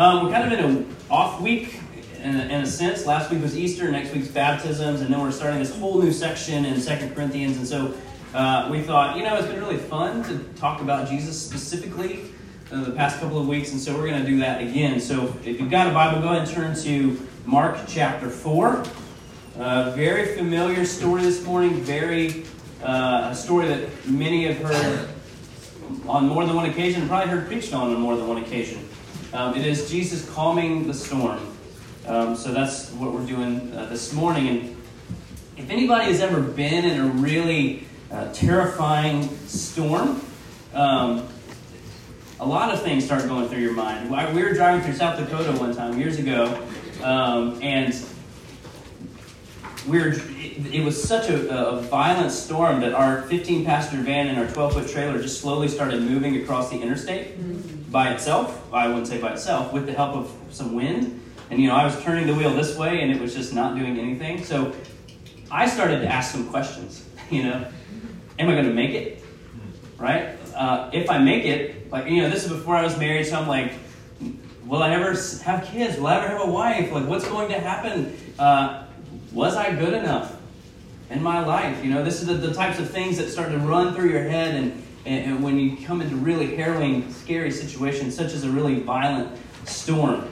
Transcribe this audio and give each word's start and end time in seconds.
Um, 0.00 0.24
we're 0.24 0.32
kind 0.32 0.50
of 0.50 0.58
in 0.58 0.64
an 0.64 0.96
off 1.10 1.42
week 1.42 1.78
in 2.22 2.34
a, 2.34 2.44
in 2.44 2.62
a 2.62 2.66
sense. 2.66 3.04
Last 3.04 3.30
week 3.30 3.42
was 3.42 3.54
Easter, 3.54 3.90
next 3.90 4.14
week's 4.14 4.28
baptisms, 4.28 5.02
and 5.02 5.12
then 5.12 5.20
we're 5.20 5.30
starting 5.30 5.58
this 5.58 5.76
whole 5.76 6.00
new 6.00 6.10
section 6.10 6.64
in 6.64 6.80
Second 6.80 7.14
Corinthians. 7.14 7.58
And 7.58 7.68
so 7.68 7.94
uh, 8.32 8.70
we 8.72 8.80
thought, 8.80 9.18
you 9.18 9.24
know, 9.24 9.36
it's 9.36 9.46
been 9.46 9.60
really 9.60 9.76
fun 9.76 10.24
to 10.24 10.38
talk 10.58 10.80
about 10.80 11.06
Jesus 11.06 11.38
specifically 11.38 12.30
uh, 12.72 12.82
the 12.82 12.92
past 12.92 13.20
couple 13.20 13.38
of 13.38 13.46
weeks, 13.46 13.72
and 13.72 13.78
so 13.78 13.94
we're 13.94 14.08
going 14.08 14.24
to 14.24 14.26
do 14.26 14.38
that 14.38 14.62
again. 14.62 15.00
So 15.00 15.36
if 15.44 15.60
you've 15.60 15.70
got 15.70 15.86
a 15.86 15.90
Bible, 15.90 16.22
go 16.22 16.28
ahead 16.28 16.48
and 16.48 16.50
turn 16.50 16.74
to 16.84 17.28
Mark 17.44 17.80
chapter 17.86 18.30
4. 18.30 18.82
Uh, 19.58 19.90
very 19.90 20.34
familiar 20.34 20.86
story 20.86 21.20
this 21.20 21.44
morning, 21.44 21.74
very 21.74 22.46
uh, 22.82 23.28
a 23.32 23.34
story 23.34 23.68
that 23.68 24.08
many 24.08 24.46
have 24.46 24.56
heard 24.62 25.10
on 26.08 26.26
more 26.26 26.46
than 26.46 26.56
one 26.56 26.70
occasion, 26.70 27.06
probably 27.06 27.28
heard 27.28 27.46
preached 27.46 27.74
on 27.74 27.92
on 27.92 28.00
more 28.00 28.16
than 28.16 28.26
one 28.26 28.38
occasion. 28.38 28.88
Um, 29.32 29.54
it 29.54 29.64
is 29.64 29.88
Jesus 29.88 30.28
calming 30.30 30.88
the 30.88 30.94
storm. 30.94 31.38
Um, 32.04 32.34
so 32.34 32.52
that's 32.52 32.90
what 32.92 33.12
we're 33.12 33.26
doing 33.26 33.72
uh, 33.72 33.86
this 33.86 34.12
morning. 34.12 34.48
And 34.48 34.76
if 35.56 35.70
anybody 35.70 36.06
has 36.06 36.20
ever 36.20 36.40
been 36.40 36.84
in 36.84 36.98
a 36.98 37.04
really 37.04 37.84
uh, 38.10 38.32
terrifying 38.32 39.28
storm, 39.46 40.20
um, 40.74 41.28
a 42.40 42.46
lot 42.46 42.74
of 42.74 42.82
things 42.82 43.04
start 43.04 43.28
going 43.28 43.48
through 43.48 43.60
your 43.60 43.72
mind. 43.72 44.10
We 44.34 44.42
were 44.42 44.52
driving 44.52 44.82
through 44.82 44.94
South 44.94 45.16
Dakota 45.16 45.52
one 45.60 45.76
time 45.76 45.96
years 45.96 46.18
ago, 46.18 46.66
um, 47.04 47.62
and 47.62 47.94
we 49.86 49.98
were, 49.98 50.08
it, 50.08 50.74
it 50.74 50.84
was 50.84 51.00
such 51.00 51.30
a, 51.30 51.56
a, 51.56 51.80
violent 51.82 52.32
storm 52.32 52.80
that 52.80 52.94
our 52.94 53.22
15 53.22 53.64
passenger 53.64 54.02
van 54.02 54.26
and 54.26 54.38
our 54.38 54.48
12 54.48 54.72
foot 54.72 54.88
trailer 54.88 55.22
just 55.22 55.40
slowly 55.40 55.68
started 55.68 56.02
moving 56.02 56.42
across 56.42 56.70
the 56.70 56.80
interstate 56.80 57.38
mm-hmm. 57.38 57.79
By 57.90 58.12
itself. 58.12 58.72
I 58.72 58.88
wouldn't 58.88 59.08
say 59.08 59.20
by 59.20 59.32
itself, 59.32 59.72
with 59.72 59.86
the 59.86 59.92
help 59.92 60.14
of 60.14 60.32
some 60.50 60.74
wind. 60.74 61.20
And 61.50 61.60
you 61.60 61.68
know, 61.68 61.74
I 61.74 61.84
was 61.84 62.00
turning 62.02 62.26
the 62.26 62.34
wheel 62.34 62.54
this 62.54 62.76
way 62.76 63.00
and 63.02 63.10
it 63.10 63.20
was 63.20 63.34
just 63.34 63.52
not 63.52 63.76
doing 63.76 63.98
anything. 63.98 64.44
So 64.44 64.72
I 65.50 65.66
started 65.66 66.00
to 66.00 66.08
ask 66.08 66.32
some 66.32 66.48
questions. 66.48 67.06
You 67.30 67.44
know, 67.44 67.64
am 68.40 68.48
I 68.48 68.54
going 68.54 68.64
to 68.64 68.74
make 68.74 68.90
it? 68.90 69.22
Right? 69.98 70.36
Uh, 70.56 70.90
if 70.92 71.08
I 71.08 71.18
make 71.18 71.44
it, 71.44 71.88
like, 71.92 72.08
you 72.08 72.22
know, 72.22 72.28
this 72.28 72.42
is 72.42 72.50
before 72.50 72.74
I 72.74 72.82
was 72.82 72.98
married, 72.98 73.26
so 73.26 73.38
I'm 73.38 73.46
like, 73.46 73.72
will 74.66 74.82
I 74.82 74.90
ever 74.90 75.12
have 75.44 75.64
kids? 75.64 75.96
Will 75.96 76.08
I 76.08 76.16
ever 76.16 76.26
have 76.26 76.48
a 76.48 76.50
wife? 76.50 76.90
Like, 76.90 77.06
what's 77.06 77.24
going 77.28 77.50
to 77.50 77.60
happen? 77.60 78.16
Uh, 78.36 78.82
was 79.30 79.54
I 79.54 79.72
good 79.76 79.94
enough 79.94 80.36
in 81.08 81.22
my 81.22 81.46
life? 81.46 81.84
You 81.84 81.90
know, 81.92 82.02
this 82.02 82.20
is 82.20 82.26
the, 82.26 82.34
the 82.34 82.52
types 82.52 82.80
of 82.80 82.90
things 82.90 83.16
that 83.18 83.28
start 83.28 83.52
to 83.52 83.58
run 83.58 83.94
through 83.94 84.10
your 84.10 84.28
head, 84.28 84.56
and, 84.56 84.82
and, 85.06 85.32
and 85.32 85.42
when 85.42 85.58
you 85.58 85.76
come 85.86 86.00
into 86.00 86.16
really 86.16 86.56
harrowing, 86.56 87.12
scary 87.12 87.50
situations, 87.50 88.14
such 88.14 88.32
as 88.32 88.44
a 88.44 88.50
really 88.50 88.80
violent 88.80 89.36
storm. 89.64 90.28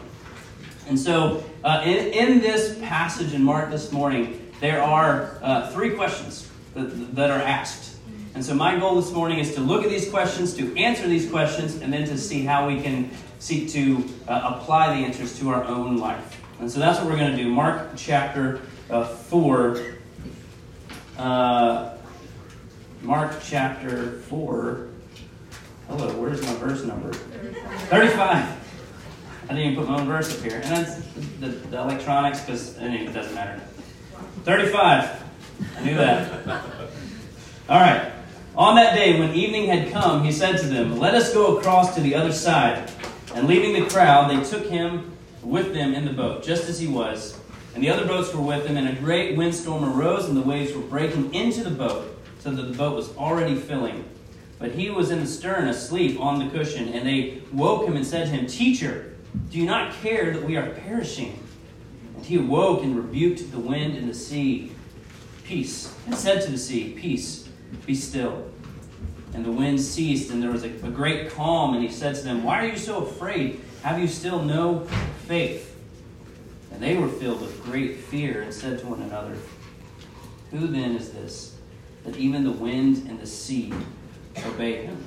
And 0.88 0.98
so, 0.98 1.44
uh, 1.64 1.82
in, 1.84 2.12
in 2.12 2.40
this 2.40 2.78
passage 2.80 3.34
in 3.34 3.42
Mark 3.42 3.70
this 3.70 3.92
morning, 3.92 4.50
there 4.60 4.82
are 4.82 5.38
uh, 5.42 5.70
three 5.70 5.90
questions 5.90 6.50
that, 6.74 7.14
that 7.14 7.30
are 7.30 7.40
asked. 7.40 7.96
And 8.34 8.44
so, 8.44 8.54
my 8.54 8.78
goal 8.78 8.94
this 8.96 9.12
morning 9.12 9.38
is 9.38 9.54
to 9.54 9.60
look 9.60 9.84
at 9.84 9.90
these 9.90 10.08
questions, 10.08 10.54
to 10.54 10.76
answer 10.76 11.06
these 11.06 11.30
questions, 11.30 11.82
and 11.82 11.92
then 11.92 12.06
to 12.08 12.16
see 12.16 12.44
how 12.44 12.66
we 12.66 12.80
can 12.80 13.10
seek 13.38 13.70
to 13.70 14.04
uh, 14.28 14.54
apply 14.56 14.98
the 14.98 15.04
answers 15.04 15.38
to 15.40 15.50
our 15.50 15.64
own 15.64 15.98
life. 15.98 16.40
And 16.60 16.70
so, 16.70 16.80
that's 16.80 16.98
what 16.98 17.08
we're 17.10 17.18
going 17.18 17.36
to 17.36 17.42
do. 17.42 17.50
Mark 17.50 17.90
chapter 17.96 18.62
uh, 18.90 19.04
4. 19.04 19.94
Uh, 21.18 21.97
Mark 23.02 23.36
chapter 23.42 24.12
4. 24.22 24.88
Hello, 25.88 26.20
where's 26.20 26.42
my 26.42 26.54
verse 26.54 26.84
number? 26.84 27.12
35. 27.12 28.20
I 28.24 29.54
didn't 29.54 29.72
even 29.72 29.76
put 29.76 29.88
my 29.88 30.00
own 30.00 30.06
verse 30.06 30.36
up 30.36 30.44
here. 30.44 30.60
And 30.62 30.64
that's 30.64 30.96
the, 31.40 31.48
the 31.48 31.80
electronics, 31.80 32.40
because 32.40 32.76
anyway, 32.78 33.06
it 33.06 33.12
doesn't 33.12 33.34
matter. 33.34 33.62
35. 34.44 35.22
I 35.76 35.84
knew 35.84 35.94
that. 35.94 36.46
All 37.68 37.80
right. 37.80 38.12
On 38.56 38.74
that 38.74 38.94
day, 38.94 39.18
when 39.18 39.34
evening 39.34 39.66
had 39.66 39.92
come, 39.92 40.24
he 40.24 40.32
said 40.32 40.58
to 40.58 40.66
them, 40.66 40.98
Let 40.98 41.14
us 41.14 41.32
go 41.32 41.56
across 41.58 41.94
to 41.94 42.00
the 42.00 42.14
other 42.14 42.32
side. 42.32 42.90
And 43.34 43.46
leaving 43.46 43.72
the 43.80 43.88
crowd, 43.88 44.30
they 44.30 44.42
took 44.42 44.66
him 44.66 45.16
with 45.42 45.72
them 45.72 45.94
in 45.94 46.04
the 46.04 46.12
boat, 46.12 46.42
just 46.42 46.68
as 46.68 46.80
he 46.80 46.88
was 46.88 47.38
and 47.78 47.84
the 47.84 47.90
other 47.90 48.08
boats 48.08 48.34
were 48.34 48.42
with 48.42 48.66
him, 48.66 48.76
and 48.76 48.88
a 48.88 49.00
great 49.00 49.36
windstorm 49.36 49.84
arose, 49.84 50.28
and 50.28 50.36
the 50.36 50.42
waves 50.42 50.74
were 50.74 50.82
breaking 50.82 51.32
into 51.32 51.62
the 51.62 51.70
boat, 51.70 52.17
so 52.38 52.50
that 52.50 52.62
the 52.62 52.76
boat 52.76 52.94
was 52.94 53.16
already 53.16 53.56
filling. 53.56 54.04
But 54.58 54.72
he 54.72 54.90
was 54.90 55.10
in 55.10 55.20
the 55.20 55.26
stern, 55.26 55.68
asleep 55.68 56.20
on 56.20 56.38
the 56.38 56.50
cushion, 56.50 56.88
and 56.88 57.06
they 57.06 57.42
woke 57.52 57.86
him 57.86 57.96
and 57.96 58.06
said 58.06 58.26
to 58.26 58.32
him, 58.32 58.46
Teacher, 58.46 59.16
do 59.50 59.58
you 59.58 59.66
not 59.66 59.94
care 59.94 60.32
that 60.32 60.42
we 60.42 60.56
are 60.56 60.70
perishing? 60.70 61.38
And 62.16 62.24
he 62.24 62.36
awoke 62.36 62.82
and 62.82 62.96
rebuked 62.96 63.50
the 63.52 63.60
wind 63.60 63.96
and 63.96 64.08
the 64.08 64.14
sea, 64.14 64.72
Peace, 65.44 65.94
and 66.06 66.14
said 66.14 66.42
to 66.42 66.50
the 66.50 66.58
sea, 66.58 66.94
Peace, 66.98 67.48
be 67.86 67.94
still. 67.94 68.50
And 69.34 69.44
the 69.44 69.52
wind 69.52 69.80
ceased, 69.80 70.30
and 70.30 70.42
there 70.42 70.50
was 70.50 70.64
a, 70.64 70.68
a 70.68 70.90
great 70.90 71.30
calm, 71.30 71.74
and 71.74 71.82
he 71.82 71.90
said 71.90 72.16
to 72.16 72.22
them, 72.22 72.42
Why 72.42 72.64
are 72.64 72.68
you 72.68 72.78
so 72.78 73.04
afraid? 73.04 73.60
Have 73.82 74.00
you 74.00 74.08
still 74.08 74.42
no 74.42 74.80
faith? 75.26 75.76
And 76.72 76.82
they 76.82 76.96
were 76.96 77.08
filled 77.08 77.40
with 77.40 77.62
great 77.62 77.98
fear 77.98 78.42
and 78.42 78.52
said 78.52 78.80
to 78.80 78.86
one 78.86 79.02
another, 79.02 79.36
Who 80.50 80.66
then 80.66 80.96
is 80.96 81.12
this, 81.12 81.57
that 82.08 82.18
even 82.18 82.44
the 82.44 82.50
wind 82.50 83.06
and 83.08 83.20
the 83.20 83.26
sea 83.26 83.72
obey 84.46 84.86
him? 84.86 85.04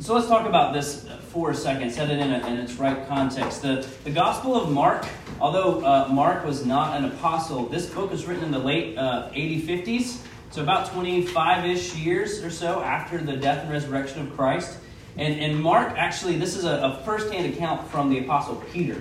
So 0.00 0.14
let's 0.14 0.26
talk 0.26 0.46
about 0.46 0.74
this 0.74 1.08
for 1.30 1.50
a 1.50 1.54
second, 1.54 1.90
set 1.90 2.10
it 2.10 2.18
in, 2.18 2.32
a, 2.32 2.46
in 2.46 2.58
its 2.58 2.74
right 2.74 3.06
context. 3.08 3.62
The, 3.62 3.86
the 4.04 4.10
Gospel 4.10 4.60
of 4.60 4.70
Mark, 4.70 5.06
although 5.40 5.84
uh, 5.84 6.08
Mark 6.10 6.44
was 6.44 6.66
not 6.66 6.96
an 6.96 7.06
apostle, 7.06 7.66
this 7.66 7.86
book 7.86 8.10
was 8.10 8.26
written 8.26 8.44
in 8.44 8.50
the 8.50 8.58
late 8.58 8.98
uh, 8.98 9.30
80 9.32 9.62
50s, 9.62 10.18
so 10.50 10.62
about 10.62 10.92
25 10.92 11.64
ish 11.66 11.94
years 11.94 12.42
or 12.44 12.50
so 12.50 12.82
after 12.82 13.18
the 13.18 13.36
death 13.36 13.62
and 13.62 13.70
resurrection 13.70 14.26
of 14.26 14.36
Christ. 14.36 14.78
And, 15.16 15.40
and 15.40 15.60
Mark, 15.60 15.94
actually, 15.96 16.36
this 16.36 16.56
is 16.56 16.64
a, 16.64 16.76
a 16.78 17.02
first 17.04 17.32
hand 17.32 17.52
account 17.54 17.88
from 17.88 18.10
the 18.10 18.18
Apostle 18.18 18.56
Peter 18.72 19.00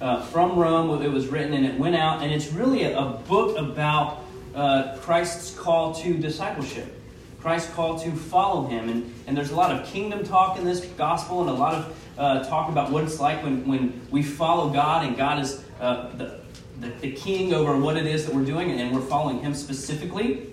uh, 0.00 0.22
from 0.22 0.56
Rome. 0.56 1.02
It 1.02 1.10
was 1.10 1.26
written 1.26 1.52
and 1.52 1.66
it 1.66 1.78
went 1.78 1.96
out, 1.96 2.22
and 2.22 2.32
it's 2.32 2.52
really 2.52 2.84
a, 2.84 2.98
a 2.98 3.10
book 3.28 3.56
about 3.56 4.22
uh, 4.54 4.96
Christ's 5.00 5.56
call 5.58 5.94
to 5.96 6.14
discipleship. 6.14 6.94
Christ's 7.40 7.72
call 7.72 7.98
to 8.00 8.10
follow 8.10 8.66
him. 8.66 8.88
And, 8.88 9.14
and 9.26 9.36
there's 9.36 9.50
a 9.50 9.56
lot 9.56 9.70
of 9.70 9.86
kingdom 9.86 10.24
talk 10.24 10.58
in 10.58 10.64
this 10.64 10.84
gospel 10.84 11.40
and 11.40 11.50
a 11.50 11.54
lot 11.54 11.74
of 11.74 11.98
uh, 12.18 12.44
talk 12.44 12.68
about 12.68 12.90
what 12.90 13.04
it's 13.04 13.20
like 13.20 13.42
when, 13.44 13.66
when 13.66 14.00
we 14.10 14.22
follow 14.22 14.70
God 14.70 15.06
and 15.06 15.16
God 15.16 15.40
is 15.40 15.64
uh, 15.80 16.10
the, 16.16 16.40
the, 16.80 16.88
the, 17.00 17.12
king 17.12 17.54
over 17.54 17.78
what 17.78 17.96
it 17.96 18.06
is 18.06 18.26
that 18.26 18.34
we're 18.34 18.44
doing 18.44 18.72
and 18.72 18.92
we're 18.92 19.00
following 19.00 19.40
him 19.40 19.54
specifically. 19.54 20.52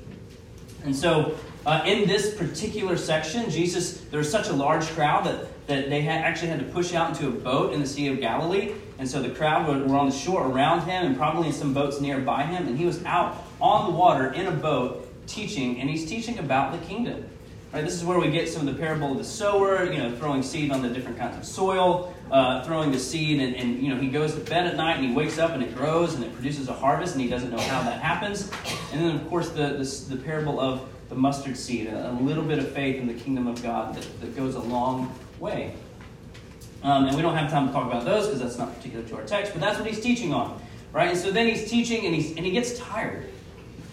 And 0.83 0.95
so 0.95 1.35
uh, 1.65 1.81
in 1.87 2.07
this 2.07 2.35
particular 2.35 2.95
section, 2.95 3.49
Jesus, 3.49 4.01
there 4.01 4.19
was 4.19 4.29
such 4.29 4.49
a 4.49 4.53
large 4.53 4.85
crowd 4.89 5.25
that, 5.25 5.65
that 5.65 5.89
they 5.89 6.01
had, 6.01 6.23
actually 6.23 6.49
had 6.49 6.59
to 6.59 6.65
push 6.65 6.93
out 6.93 7.09
into 7.09 7.27
a 7.27 7.31
boat 7.31 7.73
in 7.73 7.79
the 7.79 7.87
Sea 7.87 8.09
of 8.09 8.19
Galilee. 8.19 8.75
And 8.99 9.09
so 9.09 9.23
the 9.23 9.31
crowd 9.31 9.67
were, 9.67 9.83
were 9.87 9.97
on 9.97 10.07
the 10.07 10.15
shore 10.15 10.45
around 10.45 10.81
him 10.81 11.07
and 11.07 11.17
probably 11.17 11.47
in 11.47 11.53
some 11.53 11.73
boats 11.73 11.99
nearby 11.99 12.43
him. 12.43 12.67
And 12.67 12.77
he 12.77 12.85
was 12.85 13.03
out 13.05 13.43
on 13.61 13.91
the 13.91 13.97
water 13.97 14.31
in 14.33 14.47
a 14.47 14.51
boat 14.51 15.07
teaching, 15.27 15.79
and 15.79 15.89
he's 15.89 16.05
teaching 16.05 16.39
about 16.39 16.71
the 16.71 16.85
kingdom. 16.85 17.29
Right, 17.73 17.83
this 17.83 17.95
is 17.95 18.05
where 18.05 18.17
we 18.19 18.31
get 18.31 18.47
some 18.47 18.65
of 18.65 18.73
the 18.73 18.79
parable 18.79 19.11
of 19.11 19.17
the 19.17 19.23
sower, 19.25 19.91
you 19.91 19.97
know, 19.97 20.15
throwing 20.15 20.43
seed 20.43 20.71
on 20.71 20.81
the 20.81 20.87
different 20.87 21.17
kinds 21.17 21.35
of 21.35 21.43
soil, 21.43 22.15
uh, 22.31 22.63
throwing 22.63 22.91
the 22.91 22.99
seed, 22.99 23.41
and, 23.41 23.53
and, 23.53 23.83
you 23.83 23.93
know, 23.93 23.99
he 23.99 24.07
goes 24.07 24.33
to 24.33 24.39
bed 24.39 24.65
at 24.65 24.77
night 24.77 24.95
and 24.97 25.05
he 25.05 25.13
wakes 25.13 25.37
up 25.39 25.51
and 25.51 25.61
it 25.61 25.75
grows 25.75 26.13
and 26.13 26.23
it 26.23 26.33
produces 26.33 26.69
a 26.69 26.73
harvest, 26.73 27.15
and 27.15 27.21
he 27.21 27.27
doesn't 27.27 27.51
know 27.51 27.59
how 27.59 27.81
that 27.83 27.99
happens. 27.99 28.49
And 28.93 29.01
then, 29.01 29.15
of 29.15 29.27
course, 29.27 29.49
the, 29.49 29.73
the, 29.73 30.15
the 30.15 30.23
parable 30.23 30.57
of 30.57 30.87
the 31.09 31.15
mustard 31.15 31.57
seed, 31.57 31.87
a, 31.87 32.11
a, 32.11 32.13
little 32.13 32.43
bit 32.43 32.59
of 32.59 32.71
faith 32.71 32.95
in 32.95 33.07
the 33.07 33.13
kingdom 33.13 33.45
of 33.45 33.61
God 33.61 33.95
that, 33.95 34.21
that 34.21 34.35
goes 34.35 34.55
a 34.55 34.61
long 34.61 35.13
way. 35.39 35.75
Um, 36.83 37.07
and 37.07 37.15
we 37.15 37.21
don't 37.21 37.35
have 37.35 37.51
time 37.51 37.67
to 37.67 37.73
talk 37.73 37.87
about 37.87 38.05
those 38.05 38.27
because 38.27 38.41
that's 38.41 38.57
not 38.57 38.75
particular 38.75 39.03
to 39.05 39.15
our 39.17 39.23
text, 39.23 39.51
but 39.51 39.61
that's 39.61 39.77
what 39.77 39.87
he's 39.87 39.99
teaching 39.99 40.33
on, 40.33 40.61
right? 40.93 41.09
And 41.09 41.17
so 41.17 41.31
then 41.31 41.47
he's 41.47 41.69
teaching 41.69 42.05
and, 42.05 42.15
he's, 42.15 42.37
and 42.37 42.45
he 42.45 42.51
gets 42.51 42.77
tired, 42.79 43.27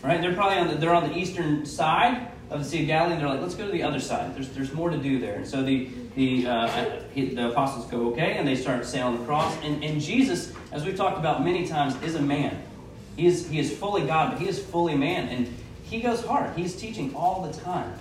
right? 0.02 0.20
They're 0.20 0.34
probably 0.34 0.58
on 0.58 0.69
the, 0.69 0.75
they're 0.75 0.94
on 0.94 1.08
the 1.08 1.16
eastern 1.16 1.64
side 1.64 2.28
of 2.50 2.60
the 2.62 2.64
Sea 2.64 2.82
of 2.82 2.87
Galilee, 2.87 3.12
and 3.14 3.22
they're 3.22 3.28
like, 3.28 3.40
let's 3.40 3.54
go 3.54 3.66
to 3.66 3.72
the 3.72 3.82
other 3.82 4.00
side. 4.00 4.34
There's, 4.34 4.49
there's 4.50 4.72
more 4.72 4.90
to 4.90 4.99
do 4.99 5.19
there. 5.19 5.37
And 5.37 5.46
so 5.46 5.62
the, 5.62 5.88
the, 6.16 6.46
uh, 6.46 7.00
the 7.14 7.50
apostles 7.50 7.87
go, 7.87 8.10
okay, 8.12 8.34
and 8.34 8.46
they 8.46 8.56
start 8.56 8.84
sailing 8.84 9.22
across. 9.22 9.56
And, 9.62 9.82
and 9.82 10.00
Jesus, 10.00 10.52
as 10.70 10.84
we've 10.84 10.96
talked 10.96 11.19
about 11.19 11.44
many 11.44 11.66
times, 11.66 12.00
is 12.02 12.14
a 12.14 12.22
man. 12.22 12.62
He 13.16 13.26
is, 13.26 13.49
he 13.49 13.58
is 13.58 13.76
fully 13.76 14.06
God, 14.06 14.32
but 14.32 14.40
he 14.40 14.49
is 14.49 14.62
fully 14.62 14.96
man. 14.96 15.28
And 15.28 15.54
he 15.84 16.00
goes 16.00 16.25
hard. 16.25 16.56
He's 16.56 16.76
teaching 16.76 17.14
all 17.14 17.43
the 17.43 17.52
time. 17.60 17.93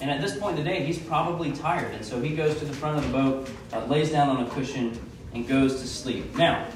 And 0.00 0.10
at 0.10 0.20
this 0.20 0.36
point 0.36 0.58
in 0.58 0.64
the 0.64 0.70
day, 0.70 0.84
he's 0.84 0.98
probably 0.98 1.52
tired. 1.52 1.92
And 1.92 2.04
so 2.04 2.20
he 2.20 2.34
goes 2.34 2.58
to 2.58 2.64
the 2.64 2.72
front 2.72 2.98
of 2.98 3.04
the 3.04 3.12
boat, 3.16 3.50
uh, 3.72 3.84
lays 3.86 4.10
down 4.10 4.28
on 4.36 4.44
a 4.44 4.50
cushion, 4.50 4.98
and 5.32 5.46
goes 5.46 5.80
to 5.80 5.86
sleep. 5.86 6.34
Now, 6.36 6.66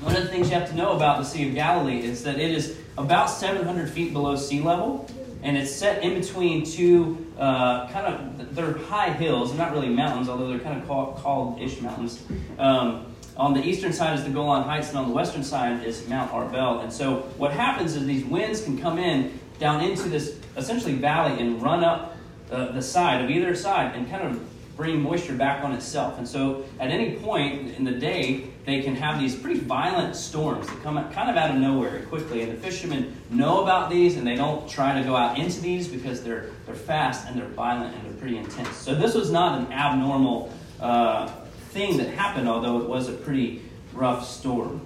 one 0.00 0.14
of 0.14 0.22
the 0.22 0.28
things 0.28 0.48
you 0.48 0.54
have 0.54 0.68
to 0.68 0.76
know 0.76 0.94
about 0.94 1.18
the 1.18 1.24
Sea 1.24 1.48
of 1.48 1.54
Galilee 1.54 2.02
is 2.02 2.22
that 2.24 2.38
it 2.38 2.52
is 2.52 2.78
about 2.98 3.26
700 3.26 3.90
feet 3.90 4.12
below 4.12 4.36
sea 4.36 4.60
level. 4.60 5.08
and 5.42 5.56
it's 5.56 5.70
set 5.70 6.02
in 6.02 6.18
between 6.18 6.64
two 6.64 7.26
uh, 7.38 7.86
kind 7.88 8.06
of 8.06 8.54
they're 8.54 8.78
high 8.78 9.10
hills. 9.10 9.54
Not 9.54 9.72
really 9.72 9.88
mountains, 9.88 10.28
although 10.28 10.48
they're 10.48 10.58
kind 10.58 10.80
of 10.80 10.88
called, 10.88 11.16
called 11.16 11.60
ish 11.60 11.80
mountains. 11.80 12.22
Um, 12.58 13.14
on 13.36 13.52
the 13.52 13.62
eastern 13.62 13.92
side 13.92 14.18
is 14.18 14.24
the 14.24 14.30
Golan 14.30 14.62
Heights, 14.62 14.88
and 14.88 14.98
on 14.98 15.08
the 15.08 15.14
western 15.14 15.44
side 15.44 15.84
is 15.84 16.08
Mount 16.08 16.32
Arbel. 16.32 16.82
And 16.82 16.92
so 16.92 17.16
what 17.36 17.52
happens 17.52 17.94
is 17.94 18.06
these 18.06 18.24
winds 18.24 18.62
can 18.62 18.78
come 18.78 18.98
in 18.98 19.38
down 19.58 19.82
into 19.82 20.08
this 20.08 20.38
essentially 20.56 20.94
valley 20.94 21.38
and 21.40 21.62
run 21.62 21.84
up 21.84 22.16
uh, 22.50 22.72
the 22.72 22.82
side 22.82 23.22
of 23.22 23.30
either 23.30 23.54
side 23.54 23.94
and 23.94 24.08
kind 24.08 24.22
of 24.22 24.42
bring 24.76 25.00
moisture 25.00 25.34
back 25.34 25.64
on 25.64 25.72
itself. 25.72 26.18
And 26.18 26.28
so 26.28 26.64
at 26.78 26.90
any 26.90 27.16
point 27.16 27.74
in 27.76 27.84
the 27.84 27.92
day, 27.92 28.48
they 28.66 28.82
can 28.82 28.94
have 28.94 29.18
these 29.18 29.34
pretty 29.34 29.60
violent 29.60 30.14
storms 30.14 30.66
that 30.66 30.82
come 30.82 30.96
kind 31.12 31.30
of 31.30 31.36
out 31.36 31.50
of 31.50 31.56
nowhere 31.56 32.02
quickly. 32.06 32.42
And 32.42 32.52
the 32.52 32.56
fishermen 32.56 33.16
know 33.30 33.62
about 33.62 33.90
these 33.90 34.16
and 34.16 34.26
they 34.26 34.34
don't 34.34 34.68
try 34.68 34.94
to 34.94 35.02
go 35.02 35.16
out 35.16 35.38
into 35.38 35.60
these 35.60 35.88
because 35.88 36.22
they're, 36.22 36.50
they're 36.66 36.74
fast 36.74 37.26
and 37.26 37.40
they're 37.40 37.48
violent 37.48 37.94
and 37.94 38.04
they're 38.04 38.20
pretty 38.20 38.36
intense. 38.36 38.76
So 38.76 38.94
this 38.94 39.14
was 39.14 39.30
not 39.30 39.60
an 39.60 39.72
abnormal 39.72 40.52
uh, 40.80 41.28
thing 41.70 41.96
that 41.96 42.08
happened, 42.08 42.48
although 42.48 42.80
it 42.80 42.88
was 42.88 43.08
a 43.08 43.12
pretty 43.12 43.62
rough 43.94 44.28
storm. 44.28 44.82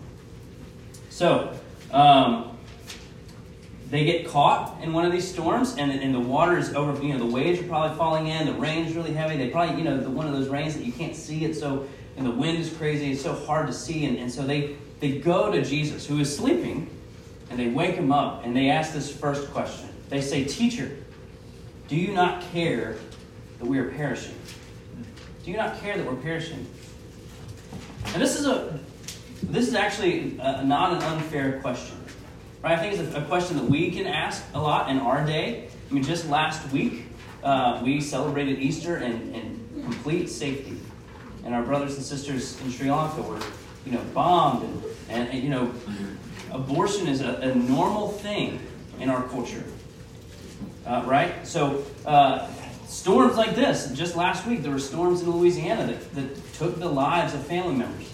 So, 1.09 1.59
um, 1.91 2.50
they 3.91 4.05
get 4.05 4.27
caught 4.27 4.81
in 4.83 4.93
one 4.93 5.05
of 5.05 5.13
these 5.13 5.29
storms 5.29 5.75
and, 5.77 5.91
and 5.91 6.15
the 6.15 6.21
water 6.21 6.57
is 6.57 6.75
over 6.75 7.03
you 7.03 7.13
know 7.13 7.19
the 7.19 7.33
waves 7.33 7.61
are 7.61 7.65
probably 7.65 7.97
falling 7.97 8.29
in 8.29 8.47
the 8.47 8.55
rain 8.55 8.87
is 8.87 8.95
really 8.95 9.13
heavy. 9.13 9.37
They 9.37 9.51
probably 9.51 9.77
you 9.77 9.85
know 9.85 9.99
the, 9.99 10.11
one 10.11 10.27
of 10.27 10.33
those 10.33 10.49
rains 10.49 10.75
that 10.75 10.85
you 10.85 10.93
can't 10.93 11.17
see 11.17 11.45
it 11.45 11.55
so 11.55 11.87
and 12.17 12.27
the 12.27 12.31
wind 12.31 12.59
is 12.59 12.73
crazy 12.73 13.13
it's 13.13 13.23
so 13.23 13.35
hard 13.35 13.67
to 13.67 13.73
see 13.73 14.07
and, 14.07 14.17
and 14.17 14.31
so 14.31 14.43
they 14.43 14.77
they 15.01 15.19
go 15.19 15.51
to 15.51 15.63
jesus 15.65 16.07
who 16.07 16.19
is 16.19 16.35
sleeping 16.35 16.89
and 17.51 17.59
they 17.59 17.69
wake 17.69 17.97
him 17.97 18.13
up 18.13 18.45
and 18.45 18.57
they 18.57 18.71
ask 18.71 18.93
this 18.93 19.15
first 19.15 19.51
question. 19.51 19.89
They 20.09 20.23
say 20.23 20.45
teacher 20.45 20.97
do 21.89 21.97
you 21.97 22.13
not 22.13 22.41
care 22.53 22.97
that 23.59 23.67
we 23.67 23.81
are 23.81 23.91
perishing? 23.91 24.37
Do 25.45 25.51
you 25.51 25.57
not 25.57 25.81
care 25.81 25.97
that 25.97 26.07
we're 26.07 26.15
perishing? 26.15 26.65
And 28.07 28.23
this 28.23 28.39
is 28.39 28.47
a 28.47 28.79
this 29.43 29.67
is 29.67 29.75
actually 29.75 30.39
a, 30.39 30.63
not 30.63 30.93
an 30.93 31.03
unfair 31.03 31.61
question 31.61 32.00
Right? 32.63 32.79
I 32.79 32.83
think 32.83 33.01
it's 33.01 33.15
a, 33.15 33.23
question 33.23 33.57
that 33.57 33.65
we 33.65 33.91
can 33.91 34.07
ask 34.07 34.45
a 34.53 34.61
lot 34.61 34.91
in 34.91 34.99
our 34.99 35.25
day. 35.25 35.69
I 35.91 35.95
mean, 35.95 36.03
just 36.03 36.29
last 36.29 36.71
week, 36.73 37.05
uh, 37.43 37.81
we 37.83 38.01
celebrated 38.03 38.59
Easter 38.59 38.99
in, 38.99 39.35
in 39.35 39.83
complete 39.83 40.29
safety. 40.29 40.79
And 41.45 41.55
our 41.55 41.63
brothers 41.63 41.97
and 41.97 42.05
sisters 42.05 42.61
in 42.61 42.71
Sri 42.71 42.91
Lanka 42.91 43.23
were, 43.23 43.41
you 43.87 43.93
know, 43.93 44.03
bombed. 44.13 44.65
And, 44.65 44.83
and, 45.09 45.29
and 45.31 45.43
you 45.43 45.49
know, 45.49 45.73
abortion 46.51 47.09
is 47.09 47.23
a, 47.23 47.37
a, 47.37 47.55
normal 47.55 48.09
thing 48.09 48.61
in 48.99 49.09
our 49.09 49.23
culture. 49.29 49.65
Uh, 50.85 51.03
right? 51.07 51.47
So, 51.47 51.83
uh, 52.05 52.47
storms 52.87 53.39
like 53.39 53.55
this, 53.55 53.91
just 53.93 54.17
last 54.17 54.47
week, 54.47 54.63
there 54.63 54.73
were 54.73 54.79
storms 54.79 55.23
in 55.23 55.31
Louisiana 55.31 55.87
that, 55.87 56.15
that 56.15 56.55
took 56.55 56.79
the 56.79 56.89
lives 56.89 57.33
of 57.33 57.47
family 57.47 57.75
members 57.75 58.13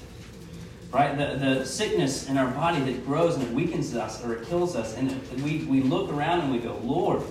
right? 0.97 1.19
The, 1.19 1.37
the 1.37 1.67
sickness 1.67 2.27
in 2.27 2.39
our 2.39 2.51
body 2.53 2.81
that 2.91 3.05
grows 3.05 3.37
and 3.37 3.55
weakens 3.55 3.95
us 3.95 4.25
or 4.25 4.33
it 4.33 4.49
kills 4.49 4.75
us. 4.75 4.97
And 4.97 5.21
we, 5.43 5.59
we 5.65 5.83
look 5.83 6.11
around 6.11 6.41
and 6.41 6.51
we 6.51 6.59
go, 6.59 6.81
Lord, 6.83 7.23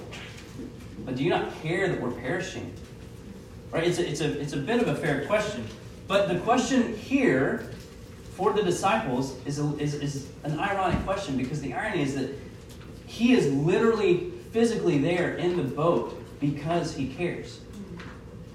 but 0.99 1.15
do 1.15 1.23
you 1.23 1.31
not 1.31 1.51
care 1.63 1.87
that 1.87 1.99
we're 1.99 2.11
perishing? 2.11 2.71
Right? 3.71 3.83
It's 3.85 3.97
a, 3.97 4.07
it's 4.07 4.21
a, 4.21 4.39
it's 4.39 4.53
a 4.53 4.57
bit 4.57 4.83
of 4.83 4.87
a 4.87 4.95
fair 4.95 5.25
question. 5.25 5.65
But 6.07 6.27
the 6.27 6.37
question 6.41 6.95
here 6.95 7.71
for 8.35 8.53
the 8.53 8.61
disciples 8.61 9.43
is, 9.47 9.57
a, 9.57 9.75
is, 9.77 9.95
is 9.95 10.29
an 10.43 10.59
ironic 10.59 11.03
question 11.03 11.35
because 11.35 11.59
the 11.59 11.73
irony 11.73 12.03
is 12.03 12.13
that 12.13 12.29
he 13.07 13.33
is 13.33 13.51
literally 13.51 14.31
physically 14.51 14.99
there 14.99 15.37
in 15.37 15.57
the 15.57 15.63
boat 15.63 16.23
because 16.39 16.95
he 16.95 17.07
cares. 17.07 17.61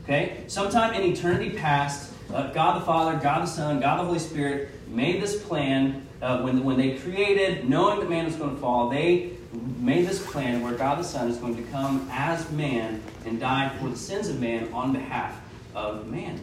Okay? 0.05 0.45
Sometime 0.47 0.95
in 0.95 1.03
eternity 1.03 1.51
past, 1.51 2.13
uh, 2.33 2.53
God 2.53 2.81
the 2.81 2.87
Father, 2.87 3.19
God 3.19 3.43
the 3.43 3.47
Son, 3.47 3.81
God 3.81 3.99
the 3.99 4.05
Holy 4.05 4.21
Spirit 4.21 4.71
made 4.91 5.23
this 5.23 5.43
plan 5.43 6.07
uh, 6.23 6.43
when, 6.43 6.63
when 6.65 6.77
they 6.77 6.97
created, 6.99 7.69
knowing 7.69 8.01
that 8.01 8.11
man 8.11 8.27
was 8.27 8.37
going 8.37 8.55
to 8.55 8.61
fall, 8.61 8.89
they 8.89 9.33
made 9.79 10.07
this 10.07 10.25
plan 10.31 10.63
where 10.63 10.75
God 10.75 10.99
the 10.99 11.05
Son 11.05 11.29
is 11.29 11.39
going 11.39 11.57
to 11.57 11.63
come 11.71 12.07
as 12.11 12.51
man 12.53 13.03
and 13.25 13.41
die 13.41 13.75
for 13.81 13.89
the 13.89 13.97
sins 13.97 14.29
of 14.29 14.41
man 14.41 14.73
on 14.73 14.93
behalf 14.93 15.41
of 15.75 16.07
man. 16.07 16.41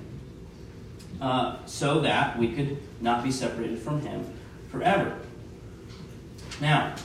Uh, 1.21 1.57
so 1.65 2.01
that 2.01 2.37
we 2.37 2.53
could 2.53 2.77
not 3.01 3.23
be 3.23 3.31
separated 3.31 3.79
from 3.79 4.01
him 4.01 4.23
forever. 4.69 5.17
Now, 6.61 6.95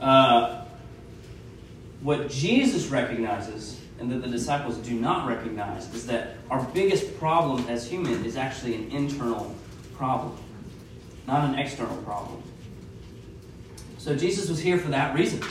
uh, 0.00 0.64
what 2.00 2.30
Jesus 2.30 2.88
recognizes 2.88 3.80
and 4.00 4.10
that 4.10 4.22
the 4.22 4.28
disciples 4.28 4.78
do 4.78 4.94
not 4.94 5.28
recognize 5.28 5.92
is 5.94 6.06
that 6.06 6.36
our 6.50 6.64
biggest 6.72 7.18
problem 7.18 7.64
as 7.68 7.88
human 7.88 8.24
is 8.24 8.36
actually 8.36 8.74
an 8.74 8.90
internal 8.90 9.54
problem 9.94 10.36
not 11.30 11.48
an 11.48 11.58
external 11.58 11.96
problem. 11.98 12.42
So 13.98 14.16
Jesus 14.16 14.48
was 14.48 14.58
here 14.58 14.78
for 14.78 14.88
that 14.88 15.14
reason. 15.14 15.42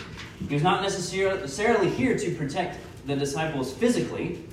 He 0.47 0.53
was 0.53 0.63
not 0.63 0.81
necessarily 0.81 1.89
here 1.89 2.17
to 2.17 2.35
protect 2.35 2.79
the 3.05 3.15
disciples 3.15 3.73
physically, 3.73 4.43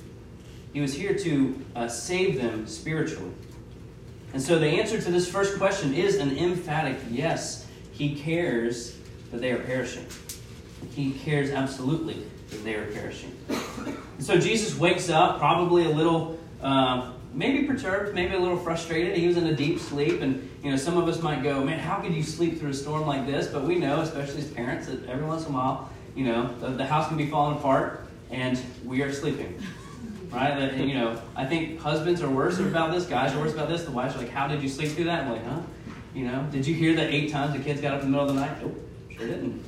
he 0.73 0.81
was 0.81 0.93
here 0.93 1.17
to 1.17 1.65
uh, 1.75 1.87
save 1.87 2.39
them 2.39 2.67
spiritually. 2.67 3.31
And 4.33 4.41
so 4.41 4.59
the 4.59 4.67
answer 4.67 5.01
to 5.01 5.11
this 5.11 5.29
first 5.29 5.57
question 5.57 5.93
is 5.93 6.17
an 6.17 6.37
emphatic 6.37 6.97
yes. 7.09 7.65
He 7.91 8.15
cares 8.15 8.95
that 9.31 9.41
they 9.41 9.51
are 9.51 9.59
perishing. 9.59 10.05
He 10.91 11.13
cares 11.13 11.49
absolutely 11.49 12.25
that 12.49 12.63
they 12.63 12.75
are 12.75 12.85
perishing. 12.91 13.35
And 13.87 14.23
so 14.23 14.37
Jesus 14.39 14.77
wakes 14.77 15.09
up, 15.09 15.39
probably 15.39 15.85
a 15.85 15.89
little 15.89 16.37
uh, 16.61 17.13
maybe 17.37 17.67
perturbed, 17.67 18.15
maybe 18.15 18.33
a 18.33 18.39
little 18.39 18.57
frustrated. 18.57 19.15
He 19.15 19.27
was 19.27 19.37
in 19.37 19.45
a 19.45 19.55
deep 19.55 19.79
sleep, 19.79 20.21
and 20.21 20.49
you 20.63 20.71
know, 20.71 20.77
some 20.77 20.97
of 20.97 21.07
us 21.07 21.21
might 21.21 21.43
go, 21.43 21.63
"Man, 21.63 21.79
how 21.79 21.99
could 21.99 22.13
you 22.13 22.23
sleep 22.23 22.59
through 22.59 22.71
a 22.71 22.73
storm 22.73 23.05
like 23.05 23.25
this?" 23.27 23.47
But 23.47 23.63
we 23.63 23.75
know, 23.75 24.01
especially 24.01 24.41
as 24.41 24.49
parents, 24.49 24.87
that 24.87 25.05
every 25.07 25.25
once 25.25 25.45
in 25.45 25.53
a 25.53 25.55
while, 25.55 25.89
you 26.15 26.25
know, 26.25 26.53
the, 26.59 26.69
the 26.69 26.85
house 26.85 27.07
can 27.07 27.15
be 27.15 27.27
falling 27.27 27.57
apart, 27.57 28.07
and 28.31 28.59
we 28.83 29.01
are 29.03 29.13
sleeping. 29.13 29.61
Right? 30.29 30.59
That, 30.59 30.77
you 30.77 30.93
know, 30.93 31.21
I 31.37 31.45
think 31.45 31.79
husbands 31.79 32.21
are 32.21 32.29
worse 32.29 32.59
about 32.59 32.91
this. 32.91 33.05
Guys 33.05 33.33
are 33.33 33.39
worse 33.39 33.53
about 33.53 33.69
this. 33.69 33.85
The 33.85 33.91
wives 33.91 34.13
are 34.13 34.17
like, 34.17 34.29
"How 34.29 34.45
did 34.45 34.61
you 34.61 34.67
sleep 34.67 34.89
through 34.89 35.05
that?" 35.05 35.23
I'm 35.23 35.31
like, 35.31 35.45
"Huh? 35.45 35.61
You 36.13 36.25
know, 36.25 36.45
did 36.51 36.67
you 36.67 36.75
hear 36.75 36.93
that 36.95 37.13
eight 37.13 37.31
times 37.31 37.53
the 37.53 37.63
kids 37.63 37.79
got 37.79 37.93
up 37.93 38.01
in 38.01 38.07
the 38.07 38.11
middle 38.11 38.27
of 38.27 38.35
the 38.35 38.41
night? 38.41 38.61
Nope, 38.61 38.75
sure 39.09 39.25
didn't." 39.25 39.63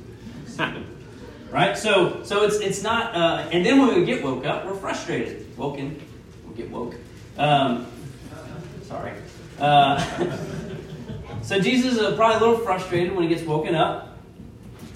right? 1.50 1.78
So, 1.78 2.22
so 2.24 2.44
it's 2.44 2.56
it's 2.56 2.82
not. 2.82 3.14
Uh, 3.14 3.48
and 3.50 3.64
then 3.64 3.78
when 3.80 3.98
we 3.98 4.04
get 4.04 4.22
woke 4.22 4.44
up, 4.44 4.66
we're 4.66 4.74
frustrated. 4.74 5.56
Woken, 5.56 5.98
we 6.46 6.54
get 6.54 6.70
woke. 6.70 6.94
Um, 7.38 7.86
sorry. 8.82 9.12
Uh, 9.58 9.98
so 11.42 11.60
Jesus 11.60 11.98
is 11.98 12.14
probably 12.16 12.36
a 12.36 12.40
little 12.40 12.64
frustrated 12.64 13.14
when 13.14 13.22
he 13.22 13.28
gets 13.28 13.42
woken 13.46 13.74
up. 13.74 14.18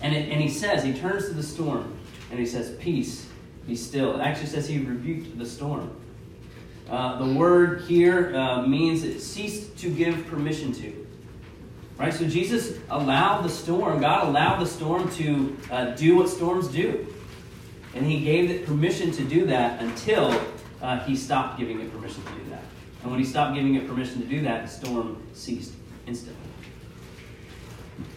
And, 0.02 0.14
it, 0.14 0.28
and 0.30 0.40
he 0.40 0.48
says, 0.48 0.84
he 0.84 0.92
turns 0.92 1.28
to 1.28 1.34
the 1.34 1.42
storm 1.42 1.96
and 2.30 2.38
he 2.38 2.46
says, 2.46 2.76
Peace, 2.78 3.26
be 3.66 3.76
still. 3.76 4.18
It 4.18 4.22
actually 4.22 4.48
says 4.48 4.68
he 4.68 4.78
rebuked 4.78 5.38
the 5.38 5.46
storm. 5.46 5.94
Uh, 6.90 7.24
the 7.24 7.34
word 7.34 7.82
here 7.82 8.36
uh, 8.36 8.66
means 8.66 9.04
it 9.04 9.20
ceased 9.20 9.76
to 9.78 9.88
give 9.88 10.26
permission 10.26 10.72
to. 10.74 11.06
Right? 11.96 12.12
So 12.12 12.26
Jesus 12.26 12.78
allowed 12.90 13.42
the 13.42 13.48
storm, 13.48 14.00
God 14.00 14.28
allowed 14.28 14.58
the 14.58 14.66
storm 14.66 15.10
to 15.12 15.56
uh, 15.70 15.84
do 15.92 16.16
what 16.16 16.28
storms 16.28 16.68
do. 16.68 17.06
And 17.94 18.04
he 18.04 18.24
gave 18.24 18.50
it 18.50 18.66
permission 18.66 19.12
to 19.12 19.24
do 19.24 19.46
that 19.46 19.80
until 19.80 20.38
uh, 20.84 21.00
he 21.00 21.16
stopped 21.16 21.58
giving 21.58 21.80
it 21.80 21.90
permission 21.90 22.22
to 22.22 22.32
do 22.32 22.50
that. 22.50 22.62
And 23.02 23.10
when 23.10 23.18
he 23.18 23.26
stopped 23.26 23.54
giving 23.54 23.74
it 23.74 23.88
permission 23.88 24.20
to 24.20 24.26
do 24.26 24.42
that, 24.42 24.66
the 24.66 24.68
storm 24.68 25.22
ceased 25.32 25.72
instantly. 26.06 26.40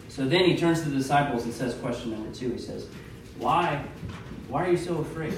So 0.10 0.26
then 0.26 0.46
he 0.46 0.58
turns 0.58 0.82
to 0.82 0.90
the 0.90 0.98
disciples 0.98 1.46
and 1.46 1.54
says, 1.54 1.76
question 1.76 2.12
number 2.12 2.34
two. 2.34 2.52
He 2.52 2.58
says, 2.58 2.88
Why, 3.38 3.84
why 4.50 4.66
are 4.66 4.72
you 4.72 4.78
so 4.78 4.98
afraid? 4.98 5.34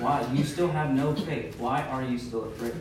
Why? 0.00 0.26
You 0.32 0.44
still 0.44 0.68
have 0.68 0.94
no 0.94 1.14
faith. 1.14 1.58
Why 1.58 1.82
are 1.82 2.02
you 2.02 2.18
still 2.18 2.44
afraid? 2.44 2.74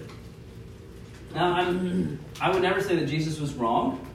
Now, 1.33 1.53
I'm, 1.53 2.19
I 2.39 2.51
would 2.51 2.61
never 2.61 2.81
say 2.81 2.95
that 2.95 3.07
Jesus 3.07 3.39
was 3.39 3.53
wrong, 3.55 4.05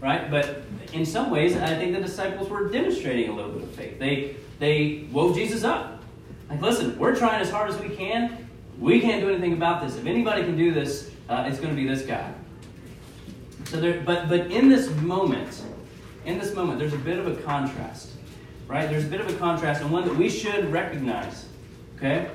right? 0.00 0.30
But 0.30 0.62
in 0.92 1.04
some 1.04 1.30
ways, 1.30 1.56
I 1.56 1.74
think 1.74 1.94
the 1.94 2.00
disciples 2.00 2.48
were 2.48 2.68
demonstrating 2.68 3.28
a 3.30 3.34
little 3.34 3.52
bit 3.52 3.62
of 3.62 3.70
faith. 3.70 3.98
They, 3.98 4.36
they 4.58 5.08
woke 5.10 5.34
Jesus 5.34 5.64
up. 5.64 6.02
Like, 6.48 6.60
listen, 6.60 6.98
we're 6.98 7.16
trying 7.16 7.40
as 7.40 7.50
hard 7.50 7.70
as 7.70 7.80
we 7.80 7.88
can. 7.88 8.48
We 8.78 9.00
can't 9.00 9.20
do 9.20 9.28
anything 9.28 9.52
about 9.52 9.82
this. 9.82 9.96
If 9.96 10.06
anybody 10.06 10.42
can 10.42 10.56
do 10.56 10.72
this, 10.72 11.10
uh, 11.28 11.44
it's 11.46 11.58
going 11.58 11.70
to 11.70 11.76
be 11.80 11.86
this 11.86 12.02
guy. 12.02 12.32
So 13.64 13.80
there, 13.80 14.00
but 14.00 14.28
but 14.28 14.50
in 14.50 14.68
this 14.68 14.90
moment, 15.00 15.62
in 16.24 16.38
this 16.38 16.54
moment, 16.54 16.78
there's 16.78 16.92
a 16.92 16.98
bit 16.98 17.18
of 17.18 17.26
a 17.26 17.36
contrast, 17.42 18.10
right? 18.66 18.88
There's 18.88 19.04
a 19.04 19.08
bit 19.08 19.20
of 19.20 19.28
a 19.28 19.38
contrast, 19.38 19.82
and 19.82 19.90
one 19.90 20.04
that 20.04 20.16
we 20.16 20.28
should 20.28 20.70
recognize. 20.72 21.46
Okay, 21.96 22.28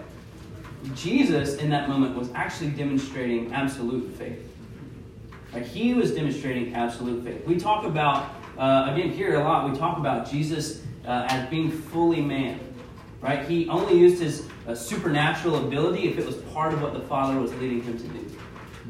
Jesus 0.95 1.55
in 1.57 1.69
that 1.69 1.89
moment 1.89 2.15
was 2.15 2.29
actually 2.33 2.71
demonstrating 2.71 3.53
absolute 3.53 4.15
faith. 4.15 4.39
Like 5.53 5.65
he 5.65 5.93
was 5.93 6.13
demonstrating 6.13 6.73
absolute 6.73 7.23
faith. 7.23 7.45
We 7.45 7.59
talk 7.59 7.83
about 7.83 8.31
uh, 8.57 8.91
again 8.93 9.11
here 9.11 9.35
a 9.35 9.43
lot. 9.43 9.69
We 9.69 9.77
talk 9.77 9.97
about 9.97 10.29
Jesus 10.29 10.81
uh, 11.05 11.27
as 11.29 11.49
being 11.49 11.71
fully 11.71 12.21
man, 12.21 12.59
Right? 13.21 13.47
He 13.47 13.67
only 13.69 13.97
used 13.97 14.21
his 14.21 14.47
uh, 14.67 14.75
supernatural 14.75 15.65
ability 15.65 16.09
if 16.09 16.17
it 16.17 16.25
was 16.25 16.35
part 16.35 16.73
of 16.73 16.81
what 16.81 16.93
the 16.93 16.99
Father 16.99 17.39
was 17.39 17.53
leading 17.55 17.81
him 17.81 17.97
to 17.97 18.07
do. 18.07 18.37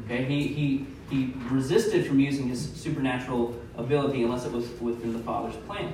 Okay? 0.04 0.24
He, 0.24 0.48
he, 0.48 0.86
he 1.10 1.34
resisted 1.50 2.06
from 2.06 2.18
using 2.20 2.48
his 2.48 2.72
supernatural 2.72 3.58
ability 3.76 4.24
unless 4.24 4.44
it 4.44 4.52
was 4.52 4.68
within 4.80 5.12
the 5.12 5.20
Father's 5.20 5.56
plan. 5.66 5.92